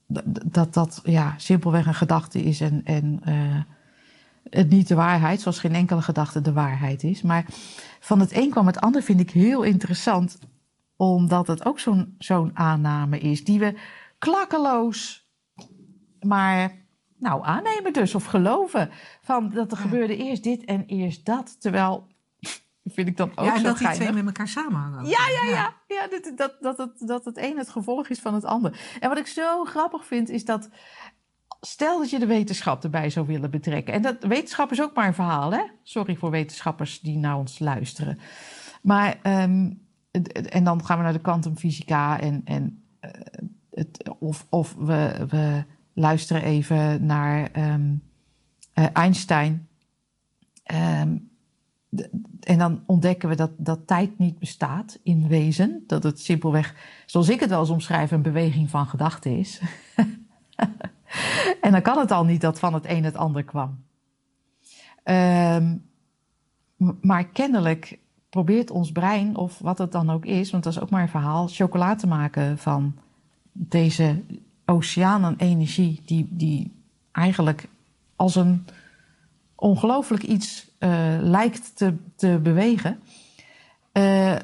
dat, 0.07 0.23
dat 0.51 0.73
dat 0.73 1.01
ja, 1.03 1.33
simpelweg 1.37 1.85
een 1.85 1.93
gedachte 1.95 2.43
is 2.43 2.61
en, 2.61 2.81
en 2.83 3.19
eh, 3.23 3.61
het 4.49 4.69
niet 4.69 4.87
de 4.87 4.95
waarheid, 4.95 5.41
zoals 5.41 5.59
geen 5.59 5.75
enkele 5.75 6.01
gedachte 6.01 6.41
de 6.41 6.53
waarheid 6.53 7.03
is. 7.03 7.21
Maar 7.21 7.45
van 7.99 8.19
het 8.19 8.35
een 8.35 8.49
kwam 8.49 8.67
het 8.67 8.79
ander 8.79 9.01
vind 9.01 9.19
ik 9.19 9.31
heel 9.31 9.63
interessant, 9.63 10.39
omdat 10.95 11.47
het 11.47 11.65
ook 11.65 11.79
zo'n 11.79 12.15
zo'n 12.17 12.51
aanname 12.53 13.19
is 13.19 13.43
die 13.43 13.59
we 13.59 13.77
klakkeloos 14.17 15.25
maar 16.21 16.85
nou 17.17 17.45
aannemen 17.45 17.93
dus 17.93 18.15
of 18.15 18.25
geloven 18.25 18.89
van 19.21 19.49
dat 19.49 19.71
er 19.71 19.77
gebeurde 19.77 20.17
eerst 20.17 20.43
dit 20.43 20.65
en 20.65 20.85
eerst 20.85 21.25
dat, 21.25 21.61
terwijl 21.61 22.07
vind 22.85 23.07
ik 23.07 23.17
dan 23.17 23.31
ook 23.35 23.45
ja, 23.45 23.55
en 23.55 23.63
dat 23.63 23.77
die 23.77 23.87
geinig. 23.87 24.07
twee 24.09 24.23
met 24.23 24.25
elkaar 24.25 24.47
samenhangen. 24.47 25.05
Ja, 25.05 25.27
ja, 25.27 25.49
ja. 25.49 25.73
ja 25.87 26.07
dat, 26.07 26.31
dat, 26.35 26.57
dat, 26.61 26.77
het, 26.77 27.07
dat 27.07 27.25
het 27.25 27.37
een 27.37 27.57
het 27.57 27.69
gevolg 27.69 28.07
is 28.07 28.19
van 28.19 28.33
het 28.33 28.45
ander. 28.45 28.97
En 28.99 29.09
wat 29.09 29.17
ik 29.17 29.27
zo 29.27 29.63
grappig 29.63 30.05
vind, 30.05 30.29
is 30.29 30.45
dat. 30.45 30.69
Stel 31.61 31.99
dat 31.99 32.09
je 32.09 32.19
de 32.19 32.25
wetenschap 32.25 32.83
erbij 32.83 33.09
zou 33.09 33.27
willen 33.27 33.51
betrekken. 33.51 33.93
En 33.93 34.01
dat 34.01 34.23
wetenschap 34.23 34.71
is 34.71 34.81
ook 34.81 34.95
maar 34.95 35.07
een 35.07 35.13
verhaal, 35.13 35.51
hè? 35.51 35.61
Sorry 35.83 36.15
voor 36.15 36.31
wetenschappers 36.31 36.99
die 36.99 37.17
naar 37.17 37.37
ons 37.37 37.59
luisteren. 37.59 38.19
Maar, 38.81 39.19
ehm, 39.21 39.71
en 40.49 40.63
dan 40.63 40.85
gaan 40.85 40.97
we 40.97 41.03
naar 41.03 41.13
de 41.13 41.19
kwantumfysica. 41.19 42.19
En, 42.19 42.41
en, 42.45 42.83
eh, 42.99 43.83
of 44.19 44.45
of 44.49 44.75
we, 44.75 45.25
we 45.29 45.63
luisteren 45.93 46.43
even 46.43 47.05
naar 47.05 47.51
ehm, 47.51 47.93
eh, 48.73 48.85
Einstein. 48.93 49.67
Ehm, 50.63 51.17
en 52.39 52.57
dan 52.57 52.83
ontdekken 52.85 53.29
we 53.29 53.35
dat, 53.35 53.51
dat 53.57 53.87
tijd 53.87 54.17
niet 54.17 54.39
bestaat 54.39 54.99
in 55.03 55.27
wezen. 55.27 55.83
Dat 55.87 56.03
het 56.03 56.19
simpelweg, 56.19 56.75
zoals 57.05 57.29
ik 57.29 57.39
het 57.39 57.49
wel 57.49 57.59
eens 57.59 57.69
omschrijf, 57.69 58.11
een 58.11 58.21
beweging 58.21 58.69
van 58.69 58.87
gedachten 58.87 59.37
is. 59.37 59.61
en 61.61 61.71
dan 61.71 61.81
kan 61.81 61.97
het 61.97 62.11
al 62.11 62.25
niet 62.25 62.41
dat 62.41 62.59
van 62.59 62.73
het 62.73 62.85
een 62.87 63.03
het 63.03 63.17
ander 63.17 63.43
kwam. 63.43 63.83
Ehm, 65.03 65.75
maar 67.01 67.25
kennelijk 67.25 67.99
probeert 68.29 68.71
ons 68.71 68.91
brein, 68.91 69.35
of 69.35 69.59
wat 69.59 69.77
het 69.77 69.91
dan 69.91 70.09
ook 70.09 70.25
is, 70.25 70.51
want 70.51 70.63
dat 70.63 70.73
is 70.73 70.79
ook 70.79 70.89
maar 70.89 71.01
een 71.01 71.09
verhaal, 71.09 71.47
chocola 71.47 71.95
te 71.95 72.07
maken 72.07 72.57
van 72.57 72.95
deze 73.51 74.21
oceanen 74.65 75.35
energie, 75.37 76.01
die, 76.05 76.27
die 76.29 76.71
eigenlijk 77.11 77.67
als 78.15 78.35
een 78.35 78.65
ongelooflijk 79.55 80.23
iets 80.23 80.67
eh, 80.77 81.17
lijkt 81.21 81.77
te, 81.77 81.93
te 82.15 82.39
bewegen. 82.43 82.99
Eh, 83.91 84.35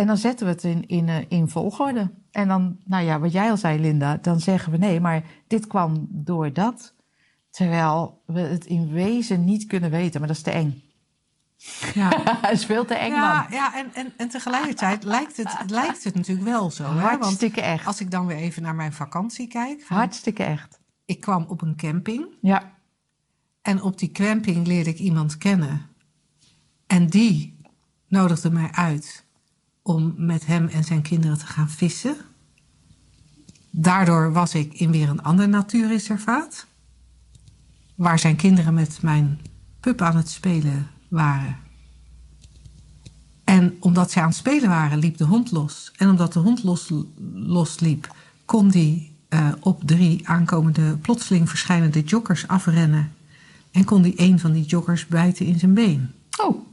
en 0.00 0.06
dan 0.06 0.16
zetten 0.16 0.46
we 0.46 0.52
het 0.52 0.64
in, 0.64 0.86
in, 0.88 1.08
eh, 1.08 1.16
in 1.28 1.48
volgorde. 1.48 2.10
En 2.30 2.48
dan, 2.48 2.76
nou 2.84 3.04
ja, 3.04 3.18
wat 3.18 3.32
jij 3.32 3.50
al 3.50 3.56
zei, 3.56 3.80
Linda, 3.80 4.16
dan 4.16 4.40
zeggen 4.40 4.72
we 4.72 4.78
nee, 4.78 5.00
maar 5.00 5.22
dit 5.46 5.66
kwam 5.66 6.06
door 6.10 6.52
dat. 6.52 6.94
Terwijl 7.50 8.22
we 8.26 8.40
het 8.40 8.64
in 8.66 8.92
wezen 8.92 9.44
niet 9.44 9.66
kunnen 9.66 9.90
weten, 9.90 10.18
maar 10.20 10.28
dat 10.28 10.36
is 10.36 10.42
te 10.42 10.50
eng. 10.50 10.82
Ja. 11.94 12.08
Het 12.40 12.50
is 12.52 12.64
veel 12.64 12.84
te 12.84 12.94
eng, 12.94 13.10
Ja, 13.12 13.34
man. 13.42 13.52
ja 13.58 13.74
en, 13.76 13.94
en, 13.94 14.12
en 14.16 14.28
tegelijkertijd 14.28 15.04
lijkt 15.04 15.36
het, 15.36 15.70
lijkt 15.70 16.04
het 16.04 16.14
natuurlijk 16.14 16.46
wel 16.48 16.70
zo. 16.70 16.84
Hè? 16.84 16.90
Want 16.92 17.22
Hartstikke 17.22 17.60
echt. 17.60 17.86
als 17.86 18.00
ik 18.00 18.10
dan 18.10 18.26
weer 18.26 18.36
even 18.36 18.62
naar 18.62 18.74
mijn 18.74 18.92
vakantie 18.92 19.48
kijk. 19.48 19.82
van- 19.82 19.96
Hartstikke 19.96 20.42
echt. 20.42 20.80
Ik 21.04 21.20
kwam 21.20 21.44
op 21.48 21.62
een 21.62 21.76
camping. 21.76 22.26
Ja. 22.40 22.72
En 23.62 23.82
op 23.82 23.98
die 23.98 24.10
camping 24.12 24.66
leerde 24.66 24.90
ik 24.90 24.98
iemand 24.98 25.38
kennen. 25.38 25.86
En 26.86 27.06
die 27.06 27.60
nodigde 28.08 28.50
mij 28.50 28.70
uit 28.72 29.24
om 29.82 30.14
met 30.16 30.46
hem 30.46 30.68
en 30.68 30.84
zijn 30.84 31.02
kinderen 31.02 31.38
te 31.38 31.46
gaan 31.46 31.70
vissen. 31.70 32.16
Daardoor 33.70 34.32
was 34.32 34.54
ik 34.54 34.74
in 34.74 34.90
weer 34.90 35.08
een 35.08 35.22
ander 35.22 35.48
natuurreservaat. 35.48 36.66
Waar 37.94 38.18
zijn 38.18 38.36
kinderen 38.36 38.74
met 38.74 39.02
mijn 39.02 39.40
pup 39.80 40.02
aan 40.02 40.16
het 40.16 40.30
spelen 40.30 40.90
waren. 41.08 41.56
En 43.44 43.76
omdat 43.80 44.10
zij 44.10 44.22
aan 44.22 44.28
het 44.28 44.36
spelen 44.36 44.68
waren, 44.68 44.98
liep 44.98 45.16
de 45.16 45.24
hond 45.24 45.50
los. 45.50 45.92
En 45.96 46.08
omdat 46.08 46.32
de 46.32 46.38
hond 46.38 46.62
los, 46.62 46.90
losliep, 47.32 48.14
kon 48.44 48.68
die 48.68 49.16
eh, 49.28 49.48
op 49.60 49.82
drie 49.84 50.28
aankomende 50.28 50.96
plotseling 50.96 51.48
verschijnende 51.48 52.02
joggers 52.02 52.48
afrennen. 52.48 53.12
En 53.70 53.84
kon 53.84 54.02
die 54.02 54.14
een 54.16 54.38
van 54.38 54.52
die 54.52 54.64
joggers 54.64 55.06
bijten 55.06 55.46
in 55.46 55.58
zijn 55.58 55.74
been. 55.74 56.12
Oh, 56.36 56.69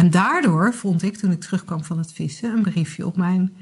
En 0.00 0.10
daardoor 0.10 0.74
vond 0.74 1.02
ik, 1.02 1.16
toen 1.16 1.30
ik 1.30 1.40
terugkwam 1.40 1.84
van 1.84 1.98
het 1.98 2.12
vissen, 2.12 2.52
een 2.56 2.62
briefje 2.62 3.06
op 3.06 3.16
mijn 3.16 3.56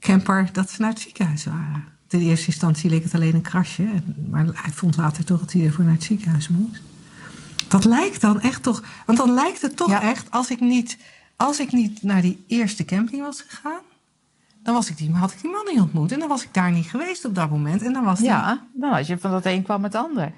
camper 0.00 0.48
dat 0.52 0.70
ze 0.70 0.80
naar 0.80 0.90
het 0.90 1.00
ziekenhuis 1.00 1.44
waren. 1.44 1.84
In 2.08 2.20
eerste 2.20 2.46
instantie 2.46 2.90
leek 2.90 3.02
het 3.02 3.14
alleen 3.14 3.34
een 3.34 3.42
krasje, 3.42 3.88
maar 4.30 4.44
hij 4.44 4.72
vond 4.72 4.96
later 4.96 5.24
toch 5.24 5.40
dat 5.40 5.52
hij 5.52 5.64
ervoor 5.64 5.84
naar 5.84 5.92
het 5.94 6.02
ziekenhuis 6.02 6.48
moest. 6.48 6.82
Dat 7.68 7.84
lijkt 7.84 8.20
dan 8.20 8.40
echt 8.40 8.62
toch, 8.62 8.82
want 9.06 9.18
dan 9.18 9.34
lijkt 9.34 9.62
het 9.62 9.76
toch 9.76 9.88
Ja. 9.88 10.02
echt, 10.02 10.30
als 10.30 10.50
ik, 10.50 10.60
niet, 10.60 10.98
als 11.36 11.60
ik 11.60 11.72
niet 11.72 12.02
naar 12.02 12.22
die 12.22 12.44
eerste 12.46 12.84
camping 12.84 13.22
was 13.22 13.40
gegaan, 13.40 13.80
dan 14.62 14.74
was 14.74 14.90
ik 14.90 14.96
die, 14.96 15.10
had 15.12 15.32
ik 15.32 15.40
die 15.40 15.50
man 15.50 15.66
niet 15.72 15.80
ontmoet. 15.80 16.12
En 16.12 16.18
dan 16.18 16.28
was 16.28 16.42
ik 16.44 16.54
daar 16.54 16.70
niet 16.72 16.86
geweest 16.86 17.24
op 17.24 17.34
dat 17.34 17.50
moment. 17.50 17.82
En 17.82 17.92
dan 17.92 18.04
was 18.04 18.18
die, 18.18 18.26
Ja, 18.28 18.66
dan 18.72 18.92
als 18.92 19.06
je 19.06 19.18
van 19.18 19.30
dat 19.30 19.44
een 19.46 19.62
kwam 19.62 19.82
het 19.82 19.94
ander. 19.94 20.32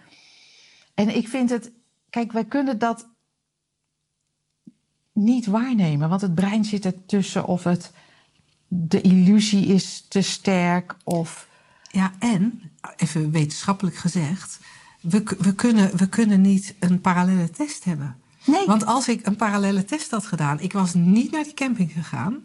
En 0.94 1.16
ik 1.16 1.28
vind 1.28 1.50
het, 1.50 1.70
kijk, 2.10 2.32
wij 2.32 2.44
kunnen 2.44 2.78
dat 2.78 3.08
niet 5.18 5.46
waarnemen, 5.46 6.08
want 6.08 6.20
het 6.20 6.34
brein 6.34 6.64
zit 6.64 6.84
ertussen 6.84 7.46
of 7.46 7.64
het, 7.64 7.92
de 8.68 9.00
illusie 9.00 9.66
is 9.66 10.04
te 10.08 10.22
sterk 10.22 10.96
of. 11.04 11.48
Ja, 11.90 12.12
en, 12.18 12.62
even 12.96 13.30
wetenschappelijk 13.30 13.96
gezegd, 13.96 14.60
we, 15.00 15.22
we, 15.38 15.54
kunnen, 15.54 15.96
we 15.96 16.08
kunnen 16.08 16.40
niet 16.40 16.74
een 16.78 17.00
parallele 17.00 17.50
test 17.50 17.84
hebben. 17.84 18.16
Nee. 18.44 18.66
Want 18.66 18.86
als 18.86 19.08
ik 19.08 19.26
een 19.26 19.36
parallele 19.36 19.84
test 19.84 20.10
had 20.10 20.26
gedaan, 20.26 20.60
ik 20.60 20.72
was 20.72 20.94
niet 20.94 21.30
naar 21.30 21.44
die 21.44 21.54
camping 21.54 21.92
gegaan. 21.92 22.38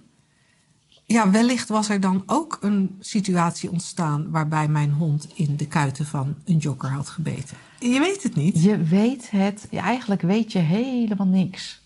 Ja, 1.05 1.31
wellicht 1.31 1.69
was 1.69 1.89
er 1.89 1.99
dan 1.99 2.23
ook 2.25 2.57
een 2.61 2.95
situatie 2.99 3.71
ontstaan 3.71 4.31
waarbij 4.31 4.67
mijn 4.67 4.91
hond 4.91 5.27
in 5.33 5.57
de 5.57 5.67
kuiten 5.67 6.05
van 6.05 6.35
een 6.45 6.57
jogger 6.57 6.89
had 6.89 7.09
gebeten. 7.09 7.57
Je 7.79 7.99
weet 7.99 8.23
het 8.23 8.35
niet. 8.35 8.63
Je 8.63 8.77
weet 8.83 9.31
het, 9.31 9.67
ja, 9.69 9.83
eigenlijk 9.83 10.21
weet 10.21 10.51
je 10.51 10.59
helemaal 10.59 11.27
niks. 11.27 11.82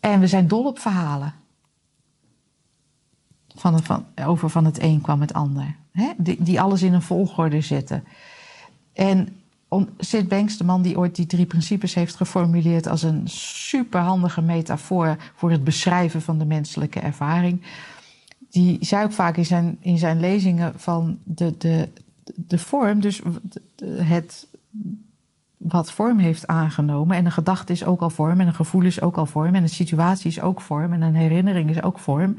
En 0.00 0.20
we 0.20 0.26
zijn 0.26 0.48
dol 0.48 0.66
op 0.66 0.78
verhalen. 0.78 1.34
Van 3.54 3.82
van, 3.82 4.04
over 4.24 4.50
van 4.50 4.64
het 4.64 4.82
een 4.82 5.00
kwam 5.00 5.20
het 5.20 5.32
ander. 5.32 5.76
Hè? 5.92 6.10
Die, 6.16 6.42
die 6.42 6.60
alles 6.60 6.82
in 6.82 6.92
een 6.92 7.02
volgorde 7.02 7.60
zetten. 7.60 8.04
En 8.92 9.28
om, 9.68 9.88
Sid 9.98 10.28
Banks, 10.28 10.56
de 10.56 10.64
man 10.64 10.82
die 10.82 10.98
ooit 10.98 11.16
die 11.16 11.26
drie 11.26 11.46
principes 11.46 11.94
heeft 11.94 12.14
geformuleerd 12.14 12.86
als 12.86 13.02
een 13.02 13.28
superhandige 13.28 14.42
metafoor 14.42 15.16
voor 15.34 15.50
het 15.50 15.64
beschrijven 15.64 16.22
van 16.22 16.38
de 16.38 16.44
menselijke 16.44 17.00
ervaring. 17.00 17.62
Die 18.50 18.78
zei 18.80 19.04
ook 19.04 19.12
vaak 19.12 19.36
in 19.36 19.46
zijn, 19.46 19.76
in 19.80 19.98
zijn 19.98 20.20
lezingen 20.20 20.80
van 20.80 21.18
de, 21.24 21.56
de, 21.58 21.88
de 22.34 22.58
vorm, 22.58 23.00
dus 23.00 23.20
het 23.84 24.46
wat 25.62 25.92
vorm 25.92 26.18
heeft 26.18 26.46
aangenomen. 26.46 27.16
En 27.16 27.24
een 27.24 27.32
gedachte 27.32 27.72
is 27.72 27.84
ook 27.84 28.00
al 28.00 28.10
vorm, 28.10 28.40
en 28.40 28.46
een 28.46 28.54
gevoel 28.54 28.82
is 28.82 29.00
ook 29.00 29.16
al 29.16 29.26
vorm, 29.26 29.54
en 29.54 29.62
een 29.62 29.68
situatie 29.68 30.30
is 30.30 30.40
ook 30.40 30.60
vorm, 30.60 30.92
en 30.92 31.02
een 31.02 31.14
herinnering 31.14 31.70
is 31.70 31.82
ook 31.82 31.98
vorm. 31.98 32.36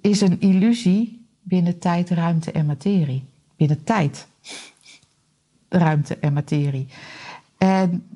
Is 0.00 0.20
een 0.20 0.40
illusie 0.40 1.26
binnen 1.42 1.78
tijd, 1.78 2.10
ruimte 2.10 2.52
en 2.52 2.66
materie. 2.66 3.24
Binnen 3.56 3.84
tijd, 3.84 4.28
ruimte 5.68 6.18
en 6.18 6.32
materie. 6.32 6.86
En 7.58 8.06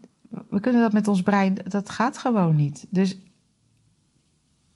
we 0.48 0.60
kunnen 0.60 0.80
dat 0.80 0.92
met 0.92 1.08
ons 1.08 1.22
brein, 1.22 1.58
dat 1.68 1.90
gaat 1.90 2.18
gewoon 2.18 2.56
niet. 2.56 2.86
Dus, 2.90 3.18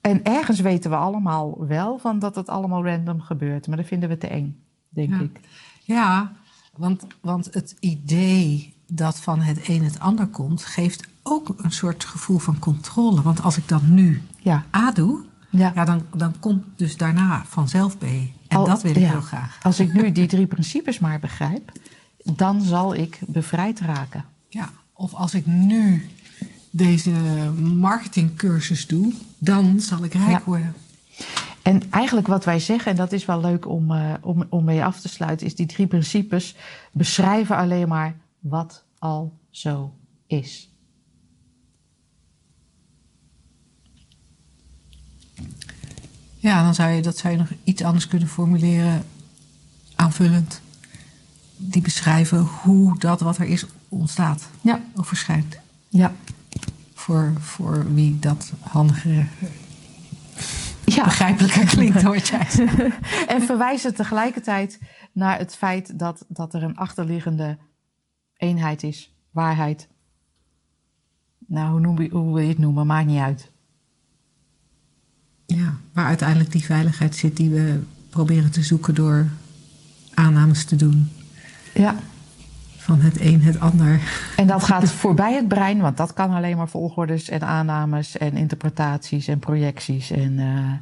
en 0.01 0.23
ergens 0.23 0.59
weten 0.59 0.89
we 0.89 0.95
allemaal 0.95 1.65
wel 1.67 1.97
van 1.97 2.19
dat 2.19 2.35
het 2.35 2.49
allemaal 2.49 2.85
random 2.85 3.21
gebeurt, 3.21 3.67
maar 3.67 3.77
dat 3.77 3.85
vinden 3.85 4.09
we 4.09 4.17
te 4.17 4.27
eng, 4.27 4.59
denk 4.89 5.09
Ja. 5.09 5.19
ik. 5.19 5.39
Ja, 5.83 6.33
want, 6.77 7.07
want 7.21 7.53
het 7.53 7.75
idee 7.79 8.74
dat 8.87 9.19
van 9.19 9.41
het 9.41 9.67
een 9.69 9.83
het 9.83 9.99
ander 9.99 10.27
komt, 10.27 10.65
geeft 10.65 11.03
ook 11.23 11.53
een 11.57 11.71
soort 11.71 12.05
gevoel 12.05 12.37
van 12.37 12.59
controle. 12.59 13.21
Want 13.21 13.41
als 13.43 13.57
ik 13.57 13.67
dan 13.67 13.93
nu 13.93 14.21
Ja, 14.37 14.65
A 14.75 14.91
doe, 14.91 15.23
ja. 15.49 15.71
ja, 15.75 15.85
dan, 15.85 16.01
dan 16.15 16.39
komt 16.39 16.63
dus 16.75 16.97
daarna 16.97 17.43
vanzelf 17.47 17.97
B. 17.97 18.03
En 18.03 18.57
Al- 18.57 18.65
dat 18.65 18.81
wil 18.81 18.91
ik 18.91 18.97
ja. 18.97 19.09
heel 19.09 19.21
graag. 19.21 19.57
Als 19.61 19.79
ik 19.79 19.93
nu 19.93 20.11
die 20.11 20.27
drie 20.27 20.47
principes 20.47 20.99
maar 20.99 21.19
begrijp, 21.19 21.71
dan 22.23 22.61
zal 22.61 22.95
ik 22.95 23.19
bevrijd 23.27 23.79
raken. 23.79 24.25
Ja, 24.49 24.69
of 24.93 25.13
als 25.13 25.33
ik 25.33 25.45
nu 25.45 26.09
deze 26.69 27.11
marketingcursus 27.61 28.87
doe, 28.87 29.13
dan 29.37 29.79
zal 29.79 30.03
ik 30.03 30.13
rijk 30.13 30.29
Ja. 30.29 30.41
worden. 30.45 30.73
En 31.61 31.81
eigenlijk 31.89 32.27
wat 32.27 32.45
wij 32.45 32.59
zeggen, 32.59 32.91
en 32.91 32.97
dat 32.97 33.11
is 33.11 33.25
wel 33.25 33.41
leuk 33.41 33.67
om, 33.67 33.91
eh, 33.91 34.13
om, 34.21 34.45
om 34.49 34.63
mee 34.63 34.83
af 34.85 34.99
te 35.01 35.07
sluiten, 35.07 35.45
is 35.47 35.55
die 35.55 35.65
drie 35.65 35.87
principes 35.87 36.55
beschrijven 36.91 37.55
alleen 37.57 37.87
maar 37.87 38.15
wat 38.49 38.83
al 38.99 39.39
zo 39.49 39.93
is. 40.27 40.69
Ja, 46.37 46.63
dan 46.63 46.75
zou 46.75 46.91
je 46.91 47.01
dat 47.01 47.17
zou 47.17 47.33
je 47.33 47.39
nog 47.39 47.49
iets 47.63 47.83
anders 47.83 48.07
kunnen 48.07 48.27
formuleren, 48.27 49.05
aanvullend. 49.95 50.61
Die 51.57 51.81
beschrijven 51.81 52.39
hoe 52.39 52.99
dat 52.99 53.19
wat 53.21 53.37
er 53.37 53.45
is 53.45 53.65
ontstaat 53.89 54.49
Ja, 54.61 54.81
of 54.95 55.07
verschijnt. 55.07 55.59
ja. 55.89 56.13
Voor, 56.93 57.33
voor 57.39 57.93
wie 57.93 58.19
dat 58.19 58.51
handiger, 58.59 59.27
ja. 60.85 61.03
begrijpelijker 61.03 61.65
klinkt, 61.75 62.01
hoort 62.01 62.27
jij. 62.27 62.47
En 63.27 63.41
verwijzen 63.41 63.95
tegelijkertijd 63.95 64.79
naar 65.11 65.37
het 65.37 65.55
feit 65.55 65.99
dat, 65.99 66.25
dat 66.27 66.53
er 66.53 66.63
een 66.63 66.77
achterliggende 66.77 67.57
eenheid 68.37 68.83
is, 68.83 69.13
waarheid. 69.31 69.87
Nou, 71.47 71.71
hoe, 71.71 71.79
noem 71.79 72.01
je, 72.01 72.09
hoe 72.09 72.33
wil 72.33 72.43
je 72.43 72.49
het 72.49 72.57
noemen? 72.57 72.87
Maakt 72.87 73.07
niet 73.07 73.19
uit. 73.19 73.51
Ja, 75.45 75.73
waar 75.93 76.05
uiteindelijk 76.05 76.51
die 76.51 76.63
veiligheid 76.63 77.15
zit 77.15 77.37
die 77.37 77.49
we 77.49 77.81
proberen 78.09 78.51
te 78.51 78.63
zoeken 78.63 78.95
door 78.95 79.27
aannames 80.13 80.65
te 80.65 80.75
doen. 80.75 81.09
Ja. 81.73 81.95
Van 82.77 83.01
het 83.01 83.19
een 83.19 83.41
het 83.41 83.59
ander. 83.59 84.01
En 84.35 84.47
dat 84.47 84.63
gaat 84.63 84.91
voorbij 85.03 85.33
het 85.33 85.47
brein, 85.47 85.79
want 85.79 85.97
dat 85.97 86.13
kan 86.13 86.31
alleen 86.31 86.57
maar 86.57 86.69
volgordes 86.69 87.29
en 87.29 87.41
aannames 87.41 88.17
en 88.17 88.33
interpretaties 88.33 89.27
en 89.27 89.39
projecties 89.39 90.11
en, 90.11 90.39
eh, 90.39 90.73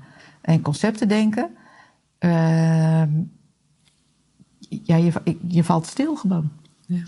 en 0.41 0.61
concepten 0.61 1.07
denken. 1.07 1.49
Ehm, 2.19 3.09
ja, 4.69 4.95
je, 4.95 5.37
je 5.47 5.63
valt 5.63 5.85
stil 5.85 6.15
gewoon. 6.15 6.51
Ja. 6.85 7.03